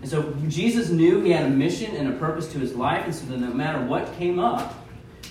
And 0.00 0.08
so 0.08 0.32
Jesus 0.46 0.90
knew 0.90 1.20
he 1.22 1.30
had 1.30 1.46
a 1.46 1.50
mission 1.50 1.96
and 1.96 2.08
a 2.08 2.16
purpose 2.18 2.52
to 2.52 2.58
his 2.58 2.74
life, 2.74 3.04
and 3.04 3.14
so 3.14 3.26
that 3.26 3.38
no 3.38 3.52
matter 3.52 3.84
what 3.84 4.16
came 4.16 4.38
up 4.38 4.86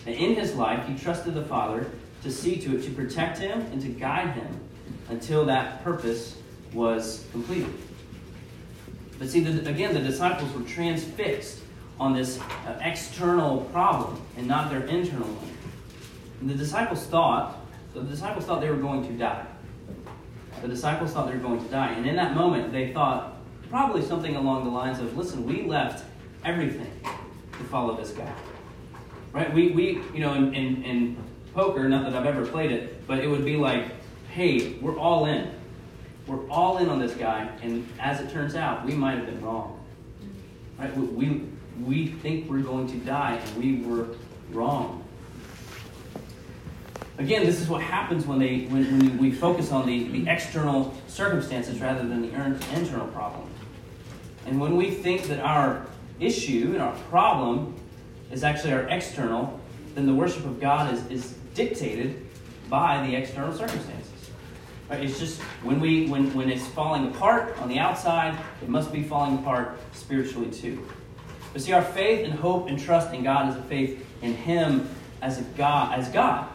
in 0.05 0.36
his 0.36 0.55
life, 0.55 0.86
he 0.88 0.95
trusted 0.95 1.33
the 1.33 1.45
Father 1.45 1.89
to 2.24 2.31
see 2.31 2.57
to 2.57 2.75
it, 2.75 2.83
to 2.83 2.91
protect 2.91 3.38
him 3.38 3.62
and 3.71 3.81
to 3.81 3.88
guide 3.88 4.33
him 4.33 4.59
until 5.09 5.45
that 5.45 5.83
purpose 5.86 6.38
was 6.74 7.25
completed. 7.31 7.74
But 9.17 9.29
see, 9.29 9.39
the, 9.39 9.67
again, 9.69 9.93
the 9.93 10.01
disciples 10.01 10.51
were 10.53 10.63
transfixed 10.63 11.62
on 11.99 12.13
this 12.13 12.39
uh, 12.39 12.79
external 12.81 13.61
problem 13.73 14.21
and 14.37 14.47
not 14.47 14.69
their 14.69 14.83
internal 14.83 15.27
one. 15.27 15.51
And 16.41 16.49
the 16.49 16.55
disciples 16.55 17.05
thought, 17.05 17.59
the 17.93 18.01
disciples 18.01 18.45
thought 18.45 18.61
they 18.61 18.69
were 18.69 18.77
going 18.77 19.07
to 19.07 19.13
die. 19.13 19.45
The 20.61 20.67
disciples 20.67 21.11
thought 21.11 21.27
they 21.27 21.33
were 21.33 21.39
going 21.39 21.63
to 21.63 21.69
die. 21.69 21.91
And 21.93 22.05
in 22.05 22.15
that 22.15 22.35
moment, 22.35 22.71
they 22.71 22.93
thought 22.93 23.37
probably 23.69 24.03
something 24.03 24.35
along 24.35 24.63
the 24.63 24.69
lines 24.69 24.99
of, 24.99 25.17
listen, 25.17 25.45
we 25.45 25.63
left 25.63 26.05
everything 26.45 26.91
to 27.03 27.63
follow 27.65 27.95
this 27.95 28.11
guy. 28.11 28.31
Right? 29.33 29.53
We, 29.53 29.71
we 29.71 30.01
you 30.13 30.19
know, 30.19 30.33
in, 30.33 30.53
in, 30.53 30.83
in 30.83 31.17
poker, 31.53 31.87
not 31.89 32.05
that 32.05 32.15
I've 32.15 32.25
ever 32.25 32.45
played 32.45 32.71
it, 32.71 33.05
but 33.07 33.19
it 33.19 33.27
would 33.27 33.45
be 33.45 33.55
like, 33.55 33.85
hey, 34.29 34.73
we're 34.81 34.97
all 34.97 35.25
in. 35.25 35.51
We're 36.27 36.47
all 36.49 36.77
in 36.77 36.89
on 36.89 36.99
this 36.99 37.13
guy, 37.13 37.49
and 37.61 37.87
as 37.99 38.19
it 38.19 38.29
turns 38.29 38.53
out, 38.53 38.85
we 38.85 38.93
might 38.93 39.17
have 39.17 39.25
been 39.25 39.41
wrong. 39.41 39.81
Right? 40.77 40.95
We, 40.95 41.05
we 41.05 41.47
think 42.07 42.50
we're 42.50 42.60
going 42.60 42.88
to 42.88 42.98
die, 42.98 43.36
and 43.36 43.57
we 43.57 43.81
were 43.88 44.07
wrong. 44.51 45.03
Again, 47.17 47.46
this 47.46 47.60
is 47.60 47.67
what 47.67 47.81
happens 47.81 48.25
when, 48.25 48.38
they, 48.38 48.65
when, 48.65 49.00
when 49.00 49.17
we 49.17 49.31
focus 49.31 49.72
on 49.72 49.88
the, 49.88 50.07
the 50.10 50.29
external 50.29 50.93
circumstances 51.07 51.81
rather 51.81 52.07
than 52.07 52.22
the 52.22 52.29
internal 52.75 53.07
problem. 53.07 53.50
And 54.46 54.62
when 54.62 54.77
we 54.77 54.91
think 54.91 55.24
that 55.24 55.39
our 55.39 55.86
issue 56.19 56.72
and 56.74 56.81
our 56.81 56.96
problem 57.10 57.75
is 58.31 58.43
actually 58.43 58.74
our 58.74 58.88
external, 58.89 59.60
then 59.96 60.05
the 60.05 60.13
worship 60.13 60.46
of 60.46 60.60
God 60.60 60.93
is, 60.93 61.05
is 61.07 61.34
dictated 61.55 62.24
by 62.69 63.05
the 63.07 63.15
external 63.15 63.53
circumstances. 63.53 64.12
Right? 64.89 65.03
It's 65.03 65.19
just 65.19 65.41
when 65.63 65.79
we 65.79 66.07
when 66.07 66.34
when 66.34 66.50
it's 66.50 66.65
falling 66.67 67.07
apart 67.07 67.57
on 67.60 67.67
the 67.67 67.79
outside, 67.79 68.38
it 68.62 68.69
must 68.69 68.93
be 68.93 69.03
falling 69.03 69.39
apart 69.39 69.77
spiritually 69.93 70.50
too. 70.50 70.88
But 71.57 71.63
see, 71.63 71.73
our 71.73 71.81
faith 71.81 72.23
and 72.23 72.35
hope 72.35 72.67
and 72.67 72.79
trust 72.79 73.11
in 73.15 73.23
God 73.23 73.49
is 73.49 73.55
a 73.55 73.63
faith 73.63 74.05
in 74.21 74.35
Him 74.35 74.87
as 75.23 75.39
God 75.57 75.97
as 75.97 76.07
God. 76.09 76.47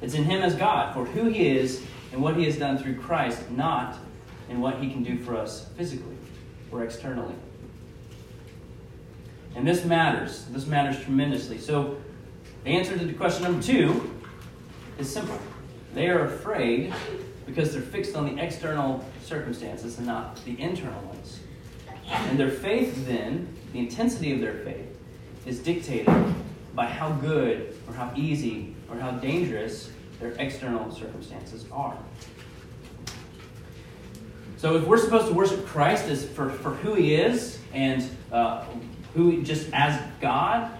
It's 0.00 0.14
in 0.14 0.22
Him 0.22 0.42
as 0.42 0.54
God 0.54 0.94
for 0.94 1.04
who 1.06 1.24
He 1.28 1.48
is 1.48 1.84
and 2.12 2.22
what 2.22 2.36
He 2.36 2.44
has 2.44 2.56
done 2.56 2.78
through 2.78 3.00
Christ, 3.00 3.50
not 3.50 3.98
in 4.48 4.60
what 4.60 4.78
He 4.78 4.92
can 4.92 5.02
do 5.02 5.18
for 5.18 5.36
us 5.36 5.66
physically 5.76 6.14
or 6.70 6.84
externally. 6.84 7.34
And 9.56 9.66
this 9.66 9.84
matters. 9.84 10.44
This 10.50 10.68
matters 10.68 11.02
tremendously. 11.02 11.58
So, 11.58 11.96
the 12.62 12.70
answer 12.70 12.96
to 12.96 13.04
the 13.04 13.12
question 13.12 13.42
number 13.42 13.60
two 13.60 14.14
is 15.00 15.12
simple. 15.12 15.40
They 15.94 16.10
are 16.10 16.26
afraid 16.26 16.94
because 17.44 17.72
they're 17.72 17.82
fixed 17.82 18.14
on 18.14 18.36
the 18.36 18.40
external 18.40 19.04
circumstances 19.24 19.98
and 19.98 20.06
not 20.06 20.44
the 20.44 20.60
internal 20.60 21.02
ones. 21.06 21.40
And 22.08 22.38
their 22.38 22.52
faith, 22.52 23.04
then, 23.08 23.55
the 23.72 23.78
intensity 23.78 24.32
of 24.32 24.40
their 24.40 24.54
faith, 24.58 24.86
is 25.44 25.60
dictated 25.60 26.12
by 26.74 26.86
how 26.86 27.10
good 27.12 27.76
or 27.88 27.94
how 27.94 28.12
easy 28.16 28.74
or 28.90 28.98
how 28.98 29.12
dangerous 29.12 29.90
their 30.20 30.32
external 30.32 30.90
circumstances 30.90 31.64
are. 31.72 31.96
So, 34.56 34.76
if 34.76 34.86
we're 34.86 34.98
supposed 34.98 35.28
to 35.28 35.34
worship 35.34 35.66
Christ 35.66 36.06
as 36.06 36.26
for, 36.26 36.50
for 36.50 36.70
who 36.70 36.94
He 36.94 37.14
is 37.14 37.58
and 37.74 38.08
uh, 38.32 38.64
who 39.14 39.42
just 39.42 39.68
as 39.72 40.00
God, 40.20 40.70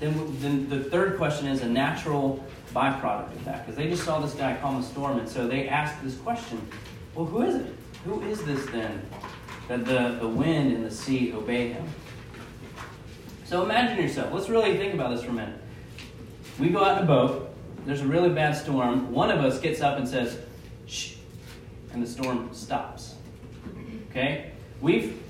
then, 0.00 0.40
then 0.40 0.68
the 0.68 0.84
third 0.84 1.16
question 1.16 1.46
is 1.46 1.62
a 1.62 1.68
natural 1.68 2.44
byproduct 2.74 3.32
of 3.34 3.44
that 3.44 3.64
because 3.64 3.76
they 3.76 3.88
just 3.88 4.04
saw 4.04 4.20
this 4.20 4.34
guy 4.34 4.56
calm 4.60 4.76
a 4.76 4.82
storm, 4.82 5.18
and 5.18 5.28
so 5.28 5.48
they 5.48 5.68
asked 5.68 6.02
this 6.04 6.16
question: 6.16 6.60
Well, 7.14 7.24
who 7.24 7.42
is 7.42 7.54
it? 7.54 7.74
Who 8.04 8.20
is 8.22 8.44
this 8.44 8.66
then 8.66 9.02
that 9.68 9.84
the, 9.84 10.18
the 10.20 10.28
wind 10.28 10.72
and 10.72 10.84
the 10.84 10.90
sea 10.90 11.32
obey 11.32 11.68
him? 11.68 11.86
So 13.44 13.62
imagine 13.62 14.02
yourself. 14.02 14.32
Let's 14.32 14.48
really 14.48 14.76
think 14.76 14.94
about 14.94 15.14
this 15.14 15.22
for 15.22 15.30
a 15.30 15.34
minute. 15.34 15.60
We 16.58 16.70
go 16.70 16.84
out 16.84 16.98
in 16.98 17.04
a 17.04 17.06
boat. 17.06 17.54
There's 17.84 18.00
a 18.00 18.06
really 18.06 18.30
bad 18.30 18.56
storm. 18.56 19.12
One 19.12 19.30
of 19.30 19.40
us 19.40 19.60
gets 19.60 19.80
up 19.80 19.98
and 19.98 20.08
says, 20.08 20.38
"Shh," 20.86 21.16
and 21.92 22.02
the 22.02 22.06
storm 22.06 22.48
stops. 22.52 23.16
Okay? 24.10 24.52
We've 24.80 25.20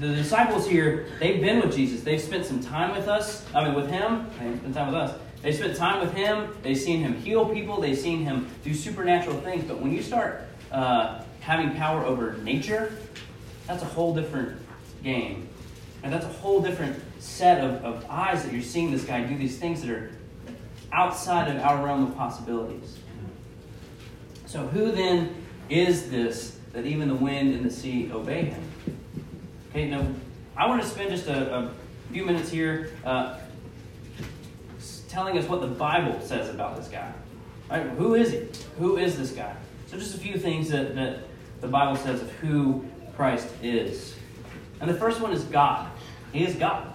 the 0.00 0.14
disciples 0.14 0.66
here, 0.66 1.06
they've 1.20 1.40
been 1.40 1.60
with 1.60 1.74
Jesus. 1.74 2.02
They've 2.02 2.20
spent 2.20 2.46
some 2.46 2.60
time 2.62 2.96
with 2.96 3.08
us. 3.08 3.44
I 3.54 3.64
mean, 3.64 3.74
with 3.74 3.90
him. 3.90 4.26
They've 4.38 4.58
spent 4.58 4.74
time 4.74 4.86
with 4.86 4.94
us. 4.94 5.18
They 5.42 5.52
spent 5.52 5.76
time 5.76 6.00
with 6.00 6.14
him. 6.14 6.54
They've 6.62 6.78
seen 6.78 7.00
him 7.00 7.14
heal 7.20 7.46
people. 7.48 7.80
They've 7.80 7.98
seen 7.98 8.24
him 8.24 8.48
do 8.64 8.72
supernatural 8.72 9.36
things. 9.40 9.64
But 9.64 9.80
when 9.80 9.92
you 9.92 10.02
start 10.02 10.44
uh, 10.72 11.22
having 11.40 11.74
power 11.74 12.04
over 12.04 12.38
nature, 12.38 12.96
that's 13.66 13.82
a 13.82 13.86
whole 13.86 14.14
different 14.14 14.60
game. 15.02 15.48
And 16.02 16.12
that's 16.12 16.24
a 16.24 16.32
whole 16.32 16.60
different 16.60 17.02
set 17.20 17.62
of, 17.62 17.84
of 17.84 18.06
eyes 18.08 18.44
that 18.44 18.52
you're 18.52 18.62
seeing 18.62 18.90
this 18.90 19.04
guy 19.04 19.24
do 19.24 19.36
these 19.36 19.58
things 19.58 19.82
that 19.82 19.90
are 19.90 20.12
outside 20.92 21.54
of 21.54 21.62
our 21.62 21.84
realm 21.84 22.06
of 22.06 22.16
possibilities. 22.16 22.98
So, 24.46 24.66
who 24.68 24.92
then 24.92 25.34
is 25.68 26.10
this 26.10 26.58
that 26.72 26.86
even 26.86 27.08
the 27.08 27.14
wind 27.14 27.54
and 27.54 27.64
the 27.64 27.70
sea 27.70 28.10
obey 28.12 28.44
him? 28.44 28.62
Okay, 29.70 29.88
now 29.88 30.06
I 30.56 30.68
want 30.68 30.82
to 30.82 30.88
spend 30.88 31.10
just 31.10 31.26
a, 31.26 31.54
a 31.54 31.74
few 32.12 32.24
minutes 32.24 32.50
here 32.50 32.90
uh, 33.04 33.38
telling 35.08 35.36
us 35.36 35.48
what 35.48 35.60
the 35.60 35.66
Bible 35.66 36.20
says 36.20 36.48
about 36.48 36.76
this 36.76 36.88
guy. 36.88 37.12
Right? 37.68 37.82
Who 37.82 38.14
is 38.14 38.30
he? 38.30 38.46
Who 38.78 38.96
is 38.96 39.18
this 39.18 39.32
guy? 39.32 39.56
So, 39.88 39.98
just 39.98 40.14
a 40.14 40.18
few 40.18 40.38
things 40.38 40.68
that, 40.68 40.94
that 40.94 41.24
the 41.60 41.68
Bible 41.68 41.96
says 41.96 42.22
of 42.22 42.30
who 42.34 42.84
Christ 43.16 43.48
is. 43.62 44.14
And 44.80 44.88
the 44.90 44.94
first 44.94 45.20
one 45.20 45.32
is 45.32 45.44
God. 45.44 45.90
He 46.32 46.44
is 46.44 46.54
God. 46.54 46.92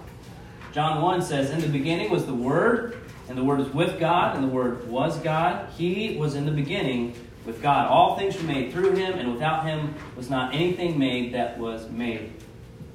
John 0.72 1.02
1 1.02 1.22
says, 1.22 1.50
In 1.50 1.60
the 1.60 1.68
beginning 1.68 2.10
was 2.10 2.26
the 2.26 2.34
Word, 2.34 2.98
and 3.28 3.36
the 3.36 3.44
Word 3.44 3.58
was 3.58 3.68
with 3.74 3.98
God, 4.00 4.36
and 4.36 4.44
the 4.44 4.48
Word 4.48 4.88
was 4.88 5.18
God. 5.18 5.68
He 5.76 6.16
was 6.16 6.34
in 6.34 6.46
the 6.46 6.52
beginning 6.52 7.14
with 7.44 7.60
God. 7.60 7.88
All 7.88 8.16
things 8.16 8.36
were 8.36 8.44
made 8.44 8.72
through 8.72 8.94
him, 8.94 9.18
and 9.18 9.32
without 9.32 9.66
him 9.66 9.94
was 10.16 10.30
not 10.30 10.54
anything 10.54 10.98
made 10.98 11.34
that 11.34 11.58
was 11.58 11.90
made. 11.90 12.32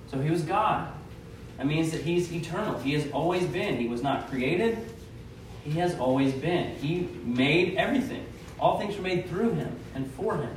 So 0.09 0.19
he 0.19 0.31
was 0.31 0.43
God. 0.43 0.91
That 1.57 1.67
means 1.67 1.91
that 1.91 2.01
he's 2.01 2.31
eternal. 2.31 2.79
He 2.79 2.93
has 2.93 3.11
always 3.11 3.45
been. 3.45 3.77
He 3.77 3.87
was 3.87 4.01
not 4.01 4.29
created, 4.29 4.77
he 5.63 5.71
has 5.79 5.95
always 5.99 6.33
been. 6.33 6.75
He 6.75 7.09
made 7.25 7.75
everything. 7.75 8.25
All 8.57 8.79
things 8.79 8.95
were 8.95 9.03
made 9.03 9.27
through 9.27 9.51
him 9.51 9.75
and 9.95 10.09
for 10.11 10.37
him. 10.37 10.55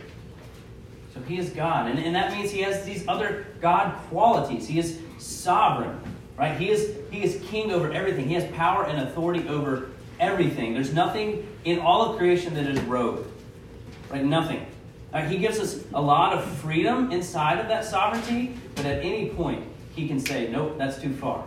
So 1.15 1.21
he 1.23 1.39
is 1.39 1.51
God. 1.51 1.91
And, 1.91 1.99
and 1.99 2.15
that 2.15 2.33
means 2.33 2.51
he 2.51 2.61
has 2.63 2.85
these 2.85 3.07
other 3.09 3.47
God 3.61 3.95
qualities. 4.09 4.67
He 4.67 4.79
is 4.79 4.99
sovereign. 5.19 6.01
Right? 6.37 6.57
He 6.57 6.71
is 6.71 6.97
he 7.11 7.23
is 7.23 7.43
king 7.51 7.71
over 7.71 7.93
everything. 7.93 8.27
He 8.27 8.35
has 8.35 8.51
power 8.53 8.85
and 8.87 9.07
authority 9.07 9.47
over 9.49 9.91
everything. 10.19 10.73
There's 10.73 10.95
nothing 10.95 11.47
in 11.65 11.81
all 11.81 12.03
of 12.03 12.19
creation 12.19 12.55
that 12.55 12.67
is 12.67 12.81
rogue. 12.83 13.27
Right? 14.09 14.25
Nothing. 14.25 14.67
Right? 15.13 15.29
He 15.29 15.37
gives 15.37 15.59
us 15.59 15.85
a 15.93 16.01
lot 16.01 16.33
of 16.33 16.45
freedom 16.59 17.11
inside 17.13 17.59
of 17.59 17.69
that 17.69 17.85
sovereignty, 17.85 18.55
but 18.75 18.87
at 18.87 19.05
any 19.05 19.29
point 19.31 19.65
he 19.95 20.09
can 20.09 20.19
say, 20.19 20.49
Nope, 20.51 20.79
that's 20.79 20.99
too 20.99 21.13
far. 21.13 21.45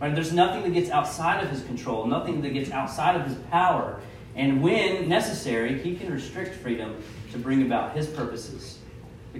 Right? 0.00 0.14
There's 0.14 0.32
nothing 0.32 0.62
that 0.64 0.74
gets 0.74 0.90
outside 0.90 1.42
of 1.42 1.50
his 1.50 1.62
control, 1.62 2.06
nothing 2.06 2.42
that 2.42 2.50
gets 2.50 2.70
outside 2.70 3.16
of 3.16 3.26
his 3.26 3.36
power. 3.50 4.00
And 4.36 4.62
when 4.62 5.08
necessary, 5.08 5.78
he 5.78 5.96
can 5.96 6.12
restrict 6.12 6.54
freedom 6.56 7.02
to 7.32 7.38
bring 7.38 7.62
about 7.62 7.96
his 7.96 8.06
purposes 8.06 8.77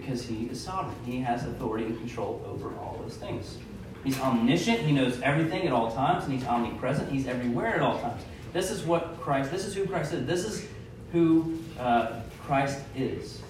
because 0.01 0.25
he 0.25 0.47
is 0.47 0.61
sovereign. 0.61 0.97
He 1.05 1.21
has 1.21 1.45
authority 1.45 1.87
and 1.87 1.99
control 1.99 2.43
over 2.47 2.75
all 2.77 2.99
those 3.03 3.17
things. 3.17 3.59
He's 4.05 4.19
omniscient, 4.21 4.81
he 4.81 4.93
knows 4.93 5.21
everything 5.23 5.67
at 5.67 5.73
all 5.73 5.91
times, 5.91 6.25
and 6.25 6.33
he's 6.33 6.47
omnipresent, 6.47 7.11
he's 7.11 7.27
everywhere 7.27 7.75
at 7.75 7.83
all 7.83 8.01
times. 8.01 8.23
This 8.53 8.71
is 8.71 8.85
what 8.85 9.21
Christ, 9.21 9.51
this 9.51 9.67
is 9.67 9.75
who 9.75 9.87
Christ 9.87 10.13
is. 10.13 10.27
This 10.27 10.45
is 10.45 10.67
who 11.13 11.59
uh, 11.79 12.21
Christ 12.45 12.81
is. 12.97 13.43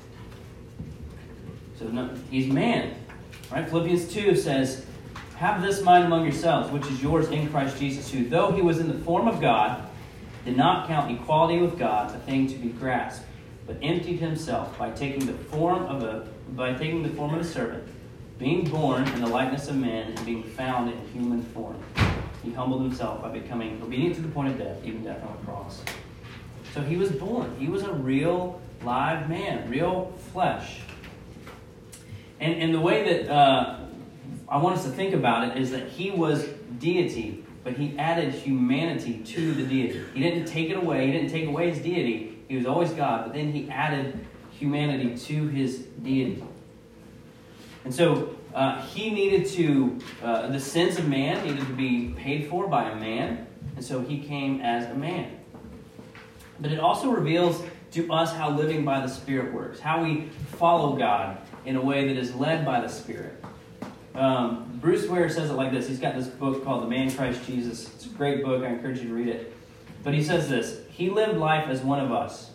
So 1.79 1.87
no, 1.87 2.11
he's 2.31 2.49
man. 2.49 2.95
Right? 3.53 3.69
Philippians 3.69 4.13
2 4.13 4.35
says, 4.35 4.85
have 5.37 5.63
this 5.63 5.83
mind 5.83 6.05
among 6.05 6.25
yourselves, 6.25 6.71
which 6.73 6.87
is 6.87 7.01
yours 7.01 7.29
in 7.29 7.49
Christ 7.51 7.79
Jesus, 7.79 8.11
who, 8.11 8.29
though 8.29 8.51
he 8.51 8.61
was 8.61 8.81
in 8.81 8.89
the 8.89 8.99
form 9.05 9.29
of 9.29 9.41
God, 9.41 9.89
did 10.45 10.57
not 10.57 10.89
count 10.89 11.13
equality 11.13 11.61
with 11.61 11.79
God 11.79 12.13
a 12.15 12.19
thing 12.19 12.49
to 12.49 12.57
be 12.57 12.71
grasped, 12.71 13.25
but 13.69 13.77
emptied 13.83 14.19
himself 14.19 14.77
by 14.79 14.91
taking 14.91 15.27
the 15.27 15.35
form 15.35 15.85
of 15.85 16.03
a 16.03 16.27
by 16.57 16.73
taking 16.73 17.03
the 17.03 17.11
form 17.11 17.35
of 17.35 17.43
a 17.43 17.45
servant, 17.45 17.87
being 18.39 18.69
born 18.69 19.07
in 19.09 19.21
the 19.21 19.27
likeness 19.27 19.69
of 19.69 19.77
man 19.77 20.11
and 20.11 20.27
being 20.27 20.43
found 20.43 20.91
in 20.91 20.99
human 21.09 21.43
form. 21.43 21.77
He 22.43 22.51
humbled 22.53 22.81
himself 22.81 23.21
by 23.21 23.29
becoming 23.29 23.81
obedient 23.83 24.17
to 24.17 24.23
the 24.23 24.29
point 24.29 24.49
of 24.49 24.59
death, 24.59 24.79
even 24.83 25.05
death 25.05 25.23
on 25.23 25.37
a 25.41 25.45
cross. 25.45 25.83
So 26.73 26.81
he 26.81 26.97
was 26.97 27.13
born. 27.13 27.55
He 27.59 27.69
was 27.69 27.83
a 27.83 27.93
real 27.93 28.61
live 28.83 29.29
man, 29.29 29.69
real 29.69 30.15
flesh. 30.33 30.81
And, 32.41 32.55
and 32.55 32.73
the 32.73 32.81
way 32.81 33.03
that 33.03 33.31
uh, 33.31 33.81
I 34.49 34.57
want 34.57 34.79
us 34.79 34.85
to 34.85 34.91
think 34.91 35.13
about 35.13 35.49
it 35.49 35.61
is 35.61 35.71
that 35.73 35.89
he 35.89 36.11
was 36.11 36.47
deity, 36.79 37.45
but 37.65 37.75
he 37.75 37.99
added 37.99 38.33
humanity 38.33 39.19
to 39.19 39.53
the 39.53 39.65
deity. 39.65 40.03
He 40.15 40.21
didn't 40.21 40.47
take 40.47 40.71
it 40.71 40.77
away, 40.77 41.07
he 41.07 41.13
didn't 41.13 41.31
take 41.31 41.47
away 41.47 41.71
his 41.71 41.81
deity. 41.81 42.38
He 42.49 42.57
was 42.57 42.67
always 42.67 42.91
God, 42.93 43.25
but 43.25 43.35
then 43.35 43.53
he 43.53 43.71
added 43.71 44.27
humanity 44.51 45.17
to 45.17 45.49
his 45.49 45.79
deity. 46.03 46.43
And 47.85 47.95
so 47.95 48.35
uh, 48.55 48.83
he 48.83 49.11
needed 49.11 49.47
to, 49.51 49.99
uh, 50.23 50.49
the 50.49 50.61
sins 50.61 50.99
of 50.99 51.09
man 51.09 51.47
needed 51.47 51.67
to 51.67 51.73
be 51.75 52.15
paid 52.17 52.49
for 52.49 52.67
by 52.67 52.91
a 52.91 52.97
man, 52.97 53.47
and 53.77 53.85
so 53.85 54.01
he 54.01 54.19
came 54.19 54.61
as 54.61 54.91
a 54.91 54.95
man. 54.95 55.39
But 56.59 56.73
it 56.73 56.81
also 56.81 57.11
reveals 57.11 57.63
to 57.93 58.13
us 58.13 58.33
how 58.33 58.51
living 58.51 58.85
by 58.85 59.01
the 59.01 59.09
Spirit 59.09 59.53
works, 59.53 59.79
how 59.79 60.03
we 60.03 60.29
follow 60.57 60.97
God 60.97 61.39
in 61.65 61.77
a 61.77 61.81
way 61.81 62.09
that 62.09 62.17
is 62.17 62.35
led 62.35 62.65
by 62.65 62.81
the 62.81 62.89
Spirit. 62.89 63.45
Um, 64.15 64.79
Bruce 64.81 65.07
Ware 65.07 65.29
says 65.29 65.51
it 65.51 65.55
like 65.55 65.71
this. 65.71 65.87
He's 65.87 66.01
got 66.01 66.17
this 66.17 66.27
book 66.27 66.65
called 66.65 66.83
The 66.83 66.89
Man 66.89 67.11
Christ 67.11 67.45
Jesus. 67.47 67.87
It's 67.95 68.07
a 68.07 68.11
great 68.11 68.43
book. 68.45 68.65
I 68.65 68.69
encourage 68.69 68.99
you 68.99 69.09
to 69.09 69.15
read 69.15 69.29
it. 69.29 69.55
But 70.03 70.15
he 70.15 70.23
says 70.23 70.49
this 70.49 70.81
He 70.91 71.11
lived 71.11 71.39
life 71.39 71.69
as 71.69 71.81
one 71.81 72.01
of 72.01 72.13
us. 72.13 72.51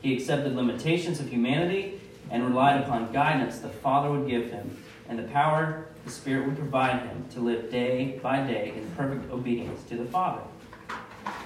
He 0.00 0.14
accepted 0.14 0.56
limitations 0.56 1.20
of 1.20 1.28
humanity 1.28 2.00
and 2.30 2.44
relied 2.44 2.80
upon 2.80 3.12
guidance 3.12 3.58
the 3.58 3.68
Father 3.68 4.10
would 4.10 4.28
give 4.28 4.50
him 4.50 4.82
and 5.08 5.18
the 5.18 5.24
power 5.24 5.86
the 6.04 6.10
Spirit 6.10 6.46
would 6.46 6.56
provide 6.56 7.00
him 7.02 7.26
to 7.32 7.40
live 7.40 7.70
day 7.70 8.18
by 8.22 8.44
day 8.44 8.72
in 8.76 8.90
perfect 8.96 9.30
obedience 9.30 9.82
to 9.84 9.96
the 9.96 10.04
Father. 10.06 10.42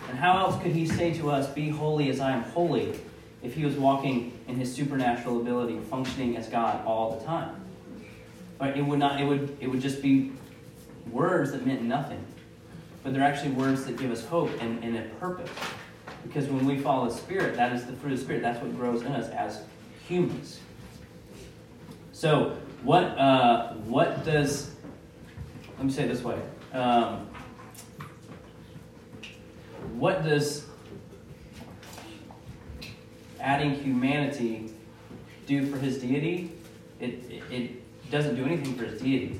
And 0.09 0.19
how 0.19 0.39
else 0.39 0.63
could 0.63 0.73
he 0.73 0.87
say 0.87 1.13
to 1.15 1.31
us, 1.31 1.49
Be 1.49 1.69
holy 1.69 2.09
as 2.09 2.21
I 2.21 2.33
am 2.33 2.43
holy, 2.43 2.99
if 3.43 3.55
he 3.55 3.65
was 3.65 3.75
walking 3.75 4.39
in 4.49 4.57
his 4.57 4.73
supernatural 4.73 5.41
ability, 5.41 5.79
functioning 5.91 6.37
as 6.37 6.49
God 6.49 6.87
all 6.87 7.19
the 7.19 7.25
time? 7.27 7.61
But 8.59 8.77
it 8.77 8.83
would 8.83 8.99
not, 8.99 9.21
it 9.21 9.25
would, 9.25 9.57
it 9.61 9.67
would 9.67 9.81
just 9.81 10.01
be 10.01 10.33
words 11.11 11.53
that 11.53 11.67
meant 11.67 11.83
nothing. 11.83 12.25
But 13.07 13.15
they're 13.15 13.23
actually 13.23 13.53
words 13.53 13.85
that 13.85 13.99
give 13.99 14.11
us 14.11 14.25
hope 14.25 14.51
and, 14.61 14.83
and 14.83 14.97
a 14.97 15.03
purpose. 15.21 15.49
Because 16.25 16.49
when 16.49 16.67
we 16.67 16.81
follow 16.81 17.09
the 17.09 17.15
Spirit, 17.15 17.55
that 17.55 17.73
is 17.73 17.85
the 17.85 17.93
fruit 17.93 18.15
of 18.15 18.19
the 18.19 18.25
Spirit. 18.25 18.43
That's 18.43 18.61
what 18.61 18.77
grows 18.77 19.03
in 19.03 19.13
us 19.13 19.29
as 19.29 19.63
humans. 20.09 20.59
So, 22.11 22.57
what, 22.83 23.05
uh, 23.17 23.75
what 23.75 24.25
does, 24.25 24.75
let 25.77 25.87
me 25.87 25.93
say 25.93 26.09
this 26.09 26.25
way. 26.25 26.37
Um, 26.73 27.29
what 29.95 30.25
does 30.25 30.67
adding 33.39 33.77
humanity 33.85 34.73
do 35.47 35.65
for 35.71 35.79
his 35.79 35.99
deity? 35.99 36.51
It, 36.99 37.23
it, 37.31 37.53
it 37.53 38.11
doesn't 38.11 38.35
do 38.35 38.45
anything 38.45 38.75
for 38.75 38.85
his 38.85 39.01
deity. 39.01 39.39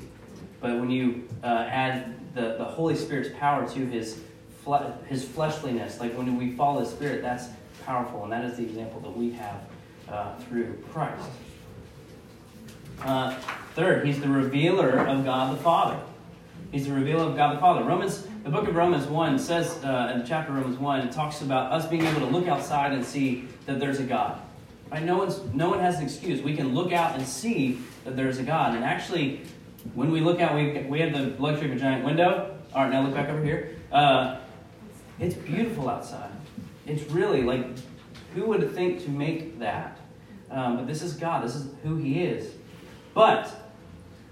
But 0.61 0.79
when 0.79 0.89
you 0.89 1.27
uh, 1.43 1.67
add 1.69 2.16
the, 2.37 2.55
the 2.57 2.63
Holy 2.63 2.95
Spirit's 2.95 3.29
power 3.39 3.67
to 3.67 3.85
his, 3.87 4.21
fle- 4.63 4.93
his 5.07 5.25
fleshliness, 5.25 5.99
like 5.99 6.15
when 6.15 6.37
we 6.37 6.51
follow 6.51 6.83
the 6.83 6.89
Spirit, 6.89 7.21
that's 7.21 7.47
powerful. 7.83 8.23
And 8.23 8.31
that 8.31 8.45
is 8.45 8.57
the 8.57 8.63
example 8.63 9.01
that 9.01 9.17
we 9.17 9.31
have 9.31 9.61
uh, 10.07 10.35
through 10.41 10.77
Christ. 10.93 11.29
Uh, 13.01 13.35
third, 13.75 14.05
he's 14.05 14.19
the 14.19 14.29
revealer 14.29 14.99
of 14.99 15.25
God 15.25 15.57
the 15.57 15.61
Father. 15.61 15.99
He's 16.71 16.85
the 16.85 16.93
revealer 16.93 17.23
of 17.23 17.35
God 17.35 17.55
the 17.55 17.59
Father. 17.59 17.83
Romans, 17.83 18.27
the 18.43 18.49
book 18.49 18.67
of 18.67 18.75
Romans 18.75 19.07
1 19.07 19.39
says, 19.39 19.83
uh, 19.83 20.11
in 20.13 20.19
the 20.19 20.27
chapter 20.27 20.53
Romans 20.53 20.77
1, 20.77 21.07
it 21.07 21.11
talks 21.11 21.41
about 21.41 21.71
us 21.71 21.87
being 21.87 22.05
able 22.05 22.19
to 22.19 22.27
look 22.27 22.47
outside 22.47 22.93
and 22.93 23.03
see 23.03 23.47
that 23.65 23.79
there's 23.79 23.99
a 23.99 24.03
God. 24.03 24.39
Right? 24.91 25.03
No, 25.03 25.17
one's, 25.17 25.41
no 25.53 25.69
one 25.69 25.79
has 25.79 25.97
an 25.97 26.03
excuse. 26.03 26.41
We 26.41 26.55
can 26.55 26.73
look 26.73 26.91
out 26.91 27.15
and 27.15 27.25
see 27.25 27.79
that 28.03 28.15
there's 28.15 28.37
a 28.37 28.43
God. 28.43 28.75
And 28.75 28.83
actually, 28.83 29.41
when 29.93 30.11
we 30.11 30.21
look 30.21 30.39
out, 30.39 30.55
we, 30.55 30.81
we 30.81 30.99
have 30.99 31.13
the 31.13 31.41
luxury 31.41 31.71
of 31.71 31.77
a 31.77 31.79
giant 31.79 32.03
window. 32.05 32.57
All 32.73 32.83
right, 32.83 32.91
now 32.91 33.03
look 33.03 33.13
back 33.13 33.29
over 33.29 33.43
here. 33.43 33.75
Uh, 33.91 34.39
it's 35.19 35.35
beautiful 35.35 35.89
outside. 35.89 36.31
It's 36.85 37.09
really 37.11 37.43
like, 37.43 37.65
who 38.35 38.45
would 38.47 38.73
think 38.73 39.03
to 39.03 39.09
make 39.09 39.59
that? 39.59 39.99
Um, 40.49 40.77
but 40.77 40.87
this 40.87 41.01
is 41.01 41.13
God. 41.13 41.43
This 41.43 41.55
is 41.55 41.73
who 41.83 41.97
He 41.97 42.23
is. 42.23 42.53
But 43.13 43.71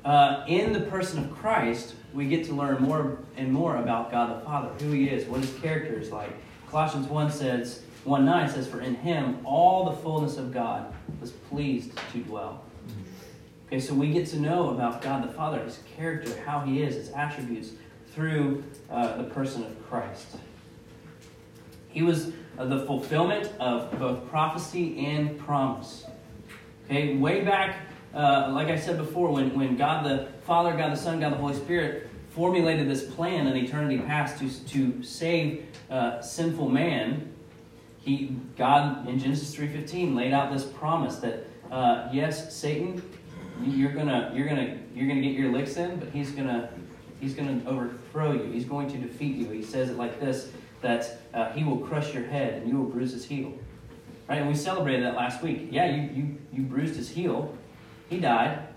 uh, 0.03 0.45
in 0.47 0.73
the 0.73 0.81
person 0.81 1.23
of 1.23 1.35
Christ, 1.35 1.95
we 2.13 2.27
get 2.27 2.45
to 2.45 2.53
learn 2.53 2.81
more 2.81 3.19
and 3.35 3.51
more 3.51 3.77
about 3.77 4.11
God 4.11 4.39
the 4.39 4.45
Father, 4.45 4.69
who 4.79 4.91
He 4.91 5.09
is, 5.09 5.27
what 5.27 5.41
His 5.41 5.53
character 5.59 5.99
is 5.99 6.11
like. 6.11 6.31
Colossians 6.69 7.07
1 7.07 7.31
says, 7.31 7.81
1 8.03 8.25
9 8.25 8.49
says, 8.49 8.67
For 8.67 8.81
in 8.81 8.95
Him 8.95 9.39
all 9.45 9.85
the 9.85 9.97
fullness 9.97 10.37
of 10.37 10.53
God 10.53 10.93
was 11.19 11.31
pleased 11.31 11.97
to 12.11 12.19
dwell. 12.19 12.64
Okay, 13.67 13.79
so 13.79 13.93
we 13.93 14.11
get 14.11 14.27
to 14.27 14.39
know 14.39 14.69
about 14.69 15.01
God 15.01 15.27
the 15.27 15.33
Father, 15.33 15.63
His 15.63 15.79
character, 15.97 16.31
how 16.45 16.59
He 16.61 16.81
is, 16.83 16.95
His 16.95 17.11
attributes, 17.11 17.71
through 18.13 18.63
uh, 18.89 19.17
the 19.17 19.23
person 19.23 19.63
of 19.63 19.89
Christ. 19.89 20.27
He 21.89 22.01
was 22.01 22.31
uh, 22.57 22.65
the 22.65 22.85
fulfillment 22.85 23.51
of 23.59 23.97
both 23.99 24.27
prophecy 24.29 25.05
and 25.05 25.37
promise. 25.39 26.05
Okay, 26.85 27.17
way 27.17 27.43
back 27.43 27.77
uh, 28.15 28.49
like 28.53 28.69
I 28.69 28.77
said 28.77 28.97
before, 28.97 29.29
when, 29.29 29.53
when 29.57 29.75
God 29.75 30.05
the 30.05 30.29
Father, 30.43 30.71
God 30.71 30.93
the 30.93 30.97
Son, 30.97 31.19
God 31.19 31.33
the 31.33 31.37
Holy 31.37 31.53
Spirit 31.53 32.09
formulated 32.29 32.89
this 32.89 33.03
plan 33.03 33.45
in 33.45 33.57
eternity 33.57 33.97
past 33.99 34.39
to, 34.39 34.49
to 34.67 35.03
save 35.03 35.65
uh, 35.89 36.21
sinful 36.21 36.69
man, 36.69 37.29
he, 37.99 38.37
God 38.57 39.07
in 39.07 39.19
Genesis 39.19 39.53
3.15 39.53 40.15
laid 40.15 40.31
out 40.31 40.53
this 40.53 40.63
promise 40.63 41.17
that, 41.17 41.45
uh, 41.71 42.07
yes, 42.13 42.55
Satan, 42.55 43.01
you're 43.63 43.91
gonna, 43.91 44.31
you're 44.35 44.47
gonna, 44.47 44.77
you're 44.93 45.07
gonna 45.07 45.21
get 45.21 45.33
your 45.33 45.51
licks 45.51 45.77
in, 45.77 45.97
but 45.97 46.09
he's 46.09 46.31
gonna, 46.31 46.69
he's 47.19 47.33
gonna 47.33 47.61
overthrow 47.65 48.33
you. 48.33 48.51
He's 48.51 48.65
going 48.65 48.89
to 48.91 48.97
defeat 48.97 49.35
you. 49.35 49.49
He 49.49 49.63
says 49.63 49.89
it 49.89 49.97
like 49.97 50.19
this, 50.19 50.51
that 50.81 51.21
uh, 51.33 51.51
he 51.51 51.63
will 51.63 51.79
crush 51.79 52.13
your 52.13 52.25
head 52.25 52.61
and 52.61 52.69
you 52.69 52.77
will 52.77 52.89
bruise 52.89 53.13
his 53.13 53.25
heel. 53.25 53.53
Right, 54.27 54.39
and 54.39 54.47
we 54.47 54.55
celebrated 54.55 55.03
that 55.05 55.15
last 55.15 55.43
week. 55.43 55.67
Yeah, 55.69 55.95
you, 55.95 56.09
you, 56.11 56.37
you 56.51 56.63
bruised 56.63 56.95
his 56.95 57.09
heel, 57.09 57.55
he 58.09 58.19
died, 58.19 58.67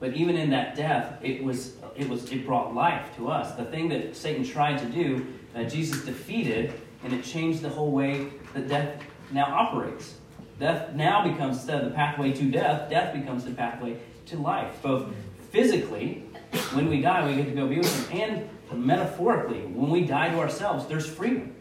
but 0.00 0.14
even 0.14 0.36
in 0.36 0.50
that 0.50 0.74
death, 0.74 1.18
it 1.22 1.42
was 1.42 1.76
it 1.96 2.08
was 2.08 2.30
it 2.32 2.44
brought 2.44 2.74
life 2.74 3.14
to 3.16 3.28
us. 3.28 3.54
The 3.54 3.64
thing 3.64 3.88
that 3.90 4.16
Satan 4.16 4.44
tried 4.44 4.78
to 4.78 4.86
do, 4.86 5.26
uh, 5.54 5.62
Jesus 5.64 6.04
defeated, 6.04 6.72
and 7.04 7.12
it 7.12 7.22
changed 7.22 7.62
the 7.62 7.68
whole 7.68 7.92
way 7.92 8.30
that 8.52 8.68
death 8.68 9.00
now 9.30 9.44
operates. 9.44 10.14
Death 10.58 10.94
now 10.94 11.28
becomes 11.28 11.56
instead 11.56 11.82
of 11.82 11.90
the 11.90 11.94
pathway 11.94 12.32
to 12.32 12.50
death, 12.50 12.88
death 12.88 13.12
becomes 13.12 13.44
the 13.44 13.50
pathway 13.50 13.98
to 14.26 14.38
life. 14.38 14.80
Both 14.82 15.12
physically, 15.50 16.24
when 16.72 16.88
we 16.88 17.00
die, 17.00 17.26
we 17.26 17.34
get 17.34 17.46
to 17.46 17.50
go 17.52 17.66
be 17.66 17.78
with 17.78 18.08
Him, 18.08 18.48
and 18.70 18.84
metaphorically, 18.84 19.60
when 19.60 19.90
we 19.90 20.04
die 20.04 20.28
to 20.30 20.38
ourselves, 20.38 20.86
there's 20.86 21.06
freedom. 21.06 21.54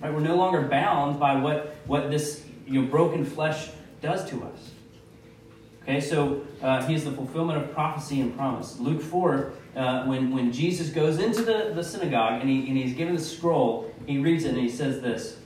Right? 0.00 0.12
We're 0.12 0.20
no 0.20 0.36
longer 0.36 0.62
bound 0.62 1.18
by 1.18 1.34
what 1.36 1.76
what 1.86 2.10
this 2.10 2.44
you 2.66 2.82
know 2.82 2.88
broken 2.88 3.24
flesh 3.24 3.70
does 4.00 4.28
to 4.30 4.44
us. 4.44 4.70
Okay, 5.88 6.02
so 6.02 6.42
uh, 6.60 6.84
he 6.86 6.94
is 6.94 7.04
the 7.04 7.12
fulfillment 7.12 7.58
of 7.62 7.72
prophecy 7.72 8.20
and 8.20 8.36
promise. 8.36 8.78
Luke 8.78 9.00
4, 9.00 9.52
uh, 9.74 10.04
when, 10.04 10.30
when 10.34 10.52
Jesus 10.52 10.90
goes 10.90 11.18
into 11.18 11.40
the, 11.40 11.72
the 11.74 11.82
synagogue 11.82 12.42
and, 12.42 12.50
he, 12.50 12.68
and 12.68 12.76
he's 12.76 12.92
given 12.92 13.16
the 13.16 13.22
scroll, 13.22 13.90
he 14.06 14.18
reads 14.18 14.44
it 14.44 14.50
and 14.50 14.58
he 14.58 14.68
says 14.68 15.00
this 15.00 15.38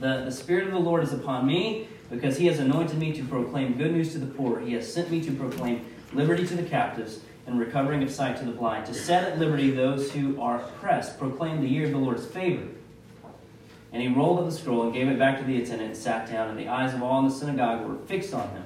the, 0.00 0.24
the 0.24 0.32
Spirit 0.32 0.66
of 0.66 0.72
the 0.72 0.80
Lord 0.80 1.04
is 1.04 1.12
upon 1.12 1.46
me 1.46 1.86
because 2.10 2.36
he 2.36 2.46
has 2.46 2.58
anointed 2.58 2.98
me 2.98 3.12
to 3.12 3.22
proclaim 3.24 3.74
good 3.74 3.92
news 3.92 4.12
to 4.12 4.18
the 4.18 4.26
poor. 4.26 4.58
He 4.58 4.72
has 4.72 4.92
sent 4.92 5.10
me 5.10 5.20
to 5.22 5.32
proclaim 5.32 5.84
liberty 6.12 6.46
to 6.46 6.56
the 6.56 6.62
captives 6.62 7.20
and 7.46 7.58
recovering 7.58 8.02
of 8.02 8.10
sight 8.10 8.36
to 8.38 8.44
the 8.44 8.52
blind, 8.52 8.86
to 8.86 8.94
set 8.94 9.24
at 9.24 9.38
liberty 9.38 9.70
those 9.70 10.10
who 10.12 10.40
are 10.40 10.60
oppressed, 10.60 11.18
proclaim 11.18 11.60
the 11.60 11.68
year 11.68 11.86
of 11.86 11.92
the 11.92 11.98
Lord's 11.98 12.26
favor. 12.26 12.66
And 13.92 14.02
he 14.02 14.08
rolled 14.08 14.38
up 14.38 14.44
the 14.46 14.52
scroll 14.52 14.84
and 14.84 14.92
gave 14.92 15.08
it 15.08 15.18
back 15.18 15.38
to 15.38 15.44
the 15.44 15.60
attendant 15.60 15.90
and 15.90 15.96
sat 15.96 16.30
down, 16.30 16.48
and 16.48 16.58
the 16.58 16.68
eyes 16.68 16.94
of 16.94 17.02
all 17.02 17.18
in 17.20 17.28
the 17.28 17.34
synagogue 17.34 17.86
were 17.86 17.96
fixed 18.06 18.32
on 18.32 18.48
him. 18.50 18.64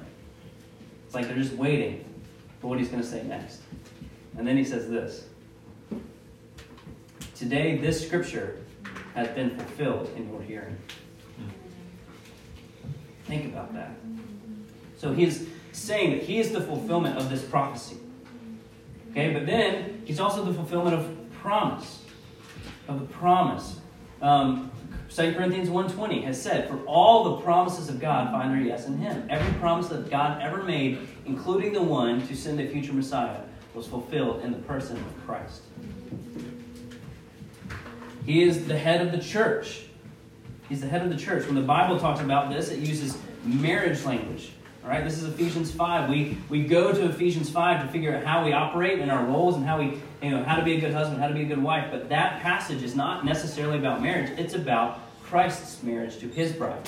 It's 1.05 1.15
like 1.15 1.27
they're 1.27 1.35
just 1.35 1.53
waiting 1.53 2.05
for 2.61 2.67
what 2.67 2.79
he's 2.79 2.89
going 2.89 3.01
to 3.01 3.07
say 3.07 3.23
next. 3.23 3.61
And 4.37 4.47
then 4.47 4.57
he 4.57 4.63
says 4.63 4.89
this 4.89 5.25
Today, 7.35 7.77
this 7.77 8.05
scripture 8.05 8.59
has 9.15 9.27
been 9.29 9.57
fulfilled 9.57 10.11
in 10.15 10.29
your 10.29 10.41
hearing. 10.41 10.77
Think 13.25 13.45
about 13.45 13.73
that. 13.73 13.91
So 14.97 15.13
he's 15.13 15.47
saying 15.71 16.11
that 16.11 16.23
he 16.23 16.39
is 16.39 16.51
the 16.51 16.61
fulfillment 16.61 17.17
of 17.17 17.29
this 17.29 17.43
prophecy. 17.43 17.97
Okay, 19.11 19.33
but 19.33 19.45
then 19.45 20.01
he's 20.05 20.19
also 20.19 20.43
the 20.43 20.53
fulfillment 20.53 20.95
of 20.95 21.31
promise. 21.41 22.03
Of 22.87 22.99
the 22.99 23.05
promise. 23.05 23.79
Um, 24.21 24.71
2 25.09 25.33
Corinthians 25.33 25.69
1.20 25.69 26.23
has 26.23 26.41
said, 26.41 26.67
For 26.67 26.77
all 26.85 27.35
the 27.35 27.41
promises 27.41 27.89
of 27.89 27.99
God 27.99 28.31
find 28.31 28.51
their 28.51 28.61
yes 28.61 28.87
in 28.87 28.97
him. 28.97 29.25
Every 29.29 29.53
promise 29.59 29.87
that 29.87 30.09
God 30.09 30.41
ever 30.41 30.63
made, 30.63 30.99
including 31.25 31.73
the 31.73 31.81
one 31.81 32.27
to 32.27 32.35
send 32.35 32.59
a 32.59 32.67
future 32.67 32.93
Messiah, 32.93 33.41
was 33.73 33.87
fulfilled 33.87 34.43
in 34.43 34.51
the 34.51 34.57
person 34.59 34.97
of 34.97 35.25
Christ. 35.25 35.61
He 38.25 38.43
is 38.43 38.67
the 38.67 38.77
head 38.77 39.05
of 39.05 39.11
the 39.11 39.19
church. 39.19 39.83
He's 40.69 40.81
the 40.81 40.87
head 40.87 41.03
of 41.03 41.09
the 41.09 41.17
church. 41.17 41.45
When 41.45 41.55
the 41.55 41.61
Bible 41.61 41.99
talks 41.99 42.21
about 42.21 42.49
this, 42.49 42.69
it 42.69 42.79
uses 42.79 43.17
marriage 43.43 44.03
language. 44.03 44.51
All 44.83 44.89
right, 44.89 45.03
this 45.03 45.17
is 45.17 45.23
Ephesians 45.23 45.71
5. 45.71 46.09
We, 46.09 46.37
we 46.47 46.63
go 46.63 46.91
to 46.91 47.09
Ephesians 47.09 47.49
5 47.49 47.85
to 47.85 47.91
figure 47.91 48.15
out 48.15 48.23
how 48.23 48.45
we 48.45 48.53
operate 48.53 48.99
in 48.99 49.09
our 49.09 49.25
roles 49.25 49.55
and 49.55 49.65
how 49.65 49.79
we, 49.79 49.99
you 50.21 50.29
know, 50.29 50.43
how 50.43 50.55
to 50.55 50.63
be 50.63 50.75
a 50.75 50.79
good 50.79 50.93
husband, 50.93 51.19
how 51.19 51.27
to 51.27 51.33
be 51.33 51.41
a 51.41 51.45
good 51.45 51.61
wife. 51.61 51.87
But 51.91 52.09
that 52.09 52.41
passage 52.41 52.83
is 52.83 52.95
not 52.95 53.25
necessarily 53.25 53.79
about 53.79 54.01
marriage. 54.01 54.37
It's 54.37 54.53
about 54.53 54.99
Christ's 55.23 55.81
marriage 55.81 56.19
to 56.19 56.27
his 56.27 56.51
bride. 56.51 56.87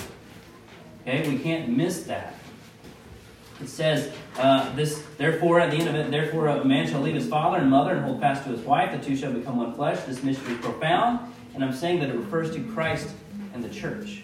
Okay, 1.02 1.28
we 1.28 1.38
can't 1.38 1.70
miss 1.70 2.04
that. 2.04 2.34
It 3.60 3.68
says, 3.68 4.12
uh, 4.38 4.72
this, 4.76 5.02
therefore, 5.16 5.58
at 5.58 5.72
the 5.72 5.78
end 5.78 5.88
of 5.88 5.96
it, 5.96 6.10
therefore 6.12 6.46
a 6.46 6.64
man 6.64 6.86
shall 6.86 7.00
leave 7.00 7.16
his 7.16 7.26
father 7.26 7.58
and 7.58 7.68
mother 7.68 7.92
and 7.94 8.04
hold 8.04 8.20
fast 8.20 8.44
to 8.44 8.50
his 8.50 8.60
wife. 8.60 8.92
The 8.92 9.04
two 9.04 9.16
shall 9.16 9.32
become 9.32 9.56
one 9.56 9.74
flesh. 9.74 9.98
This 10.04 10.22
mystery 10.22 10.54
is 10.54 10.60
profound. 10.60 11.18
And 11.54 11.64
I'm 11.64 11.74
saying 11.74 11.98
that 12.00 12.10
it 12.10 12.14
refers 12.14 12.52
to 12.54 12.60
Christ 12.62 13.08
and 13.58 13.70
the 13.70 13.74
church. 13.74 14.22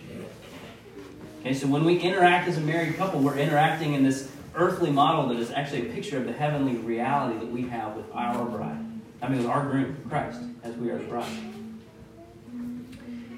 Okay, 1.41 1.55
so 1.55 1.67
when 1.67 1.85
we 1.85 1.99
interact 1.99 2.49
as 2.49 2.57
a 2.57 2.61
married 2.61 2.97
couple, 2.97 3.21
we're 3.21 3.37
interacting 3.37 3.95
in 3.95 4.03
this 4.03 4.31
earthly 4.55 4.91
model 4.91 5.29
that 5.29 5.39
is 5.39 5.51
actually 5.51 5.89
a 5.89 5.93
picture 5.93 6.17
of 6.17 6.25
the 6.25 6.33
heavenly 6.33 6.77
reality 6.77 7.39
that 7.39 7.51
we 7.51 7.63
have 7.63 7.97
with 7.97 8.07
our 8.15 8.45
bride. 8.45 8.79
I 9.21 9.29
mean, 9.29 9.39
with 9.39 9.49
our 9.49 9.63
groom, 9.69 9.97
Christ, 10.09 10.41
as 10.63 10.77
we 10.77 10.91
are 10.91 10.99
the 10.99 11.05
bride. 11.05 11.39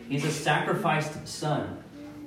He's 0.08 0.24
a 0.24 0.30
sacrificed 0.30 1.26
son. 1.26 1.82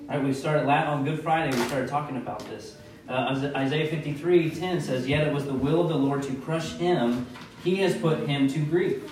Right, 0.08 0.22
we 0.22 0.34
started 0.34 0.68
on 0.68 1.06
Good 1.06 1.22
Friday, 1.22 1.56
we 1.56 1.64
started 1.66 1.88
talking 1.88 2.18
about 2.18 2.40
this. 2.50 2.76
Uh, 3.08 3.52
Isaiah 3.56 3.88
53 3.90 4.50
10 4.50 4.82
says, 4.82 5.08
Yet 5.08 5.28
it 5.28 5.34
was 5.34 5.46
the 5.46 5.54
will 5.54 5.82
of 5.82 5.90
the 5.90 5.96
Lord 5.96 6.24
to 6.24 6.34
crush 6.38 6.74
him, 6.74 7.28
he 7.64 7.76
has 7.78 7.96
put 7.96 8.28
him 8.28 8.48
to 8.50 8.60
grief. 8.60 9.04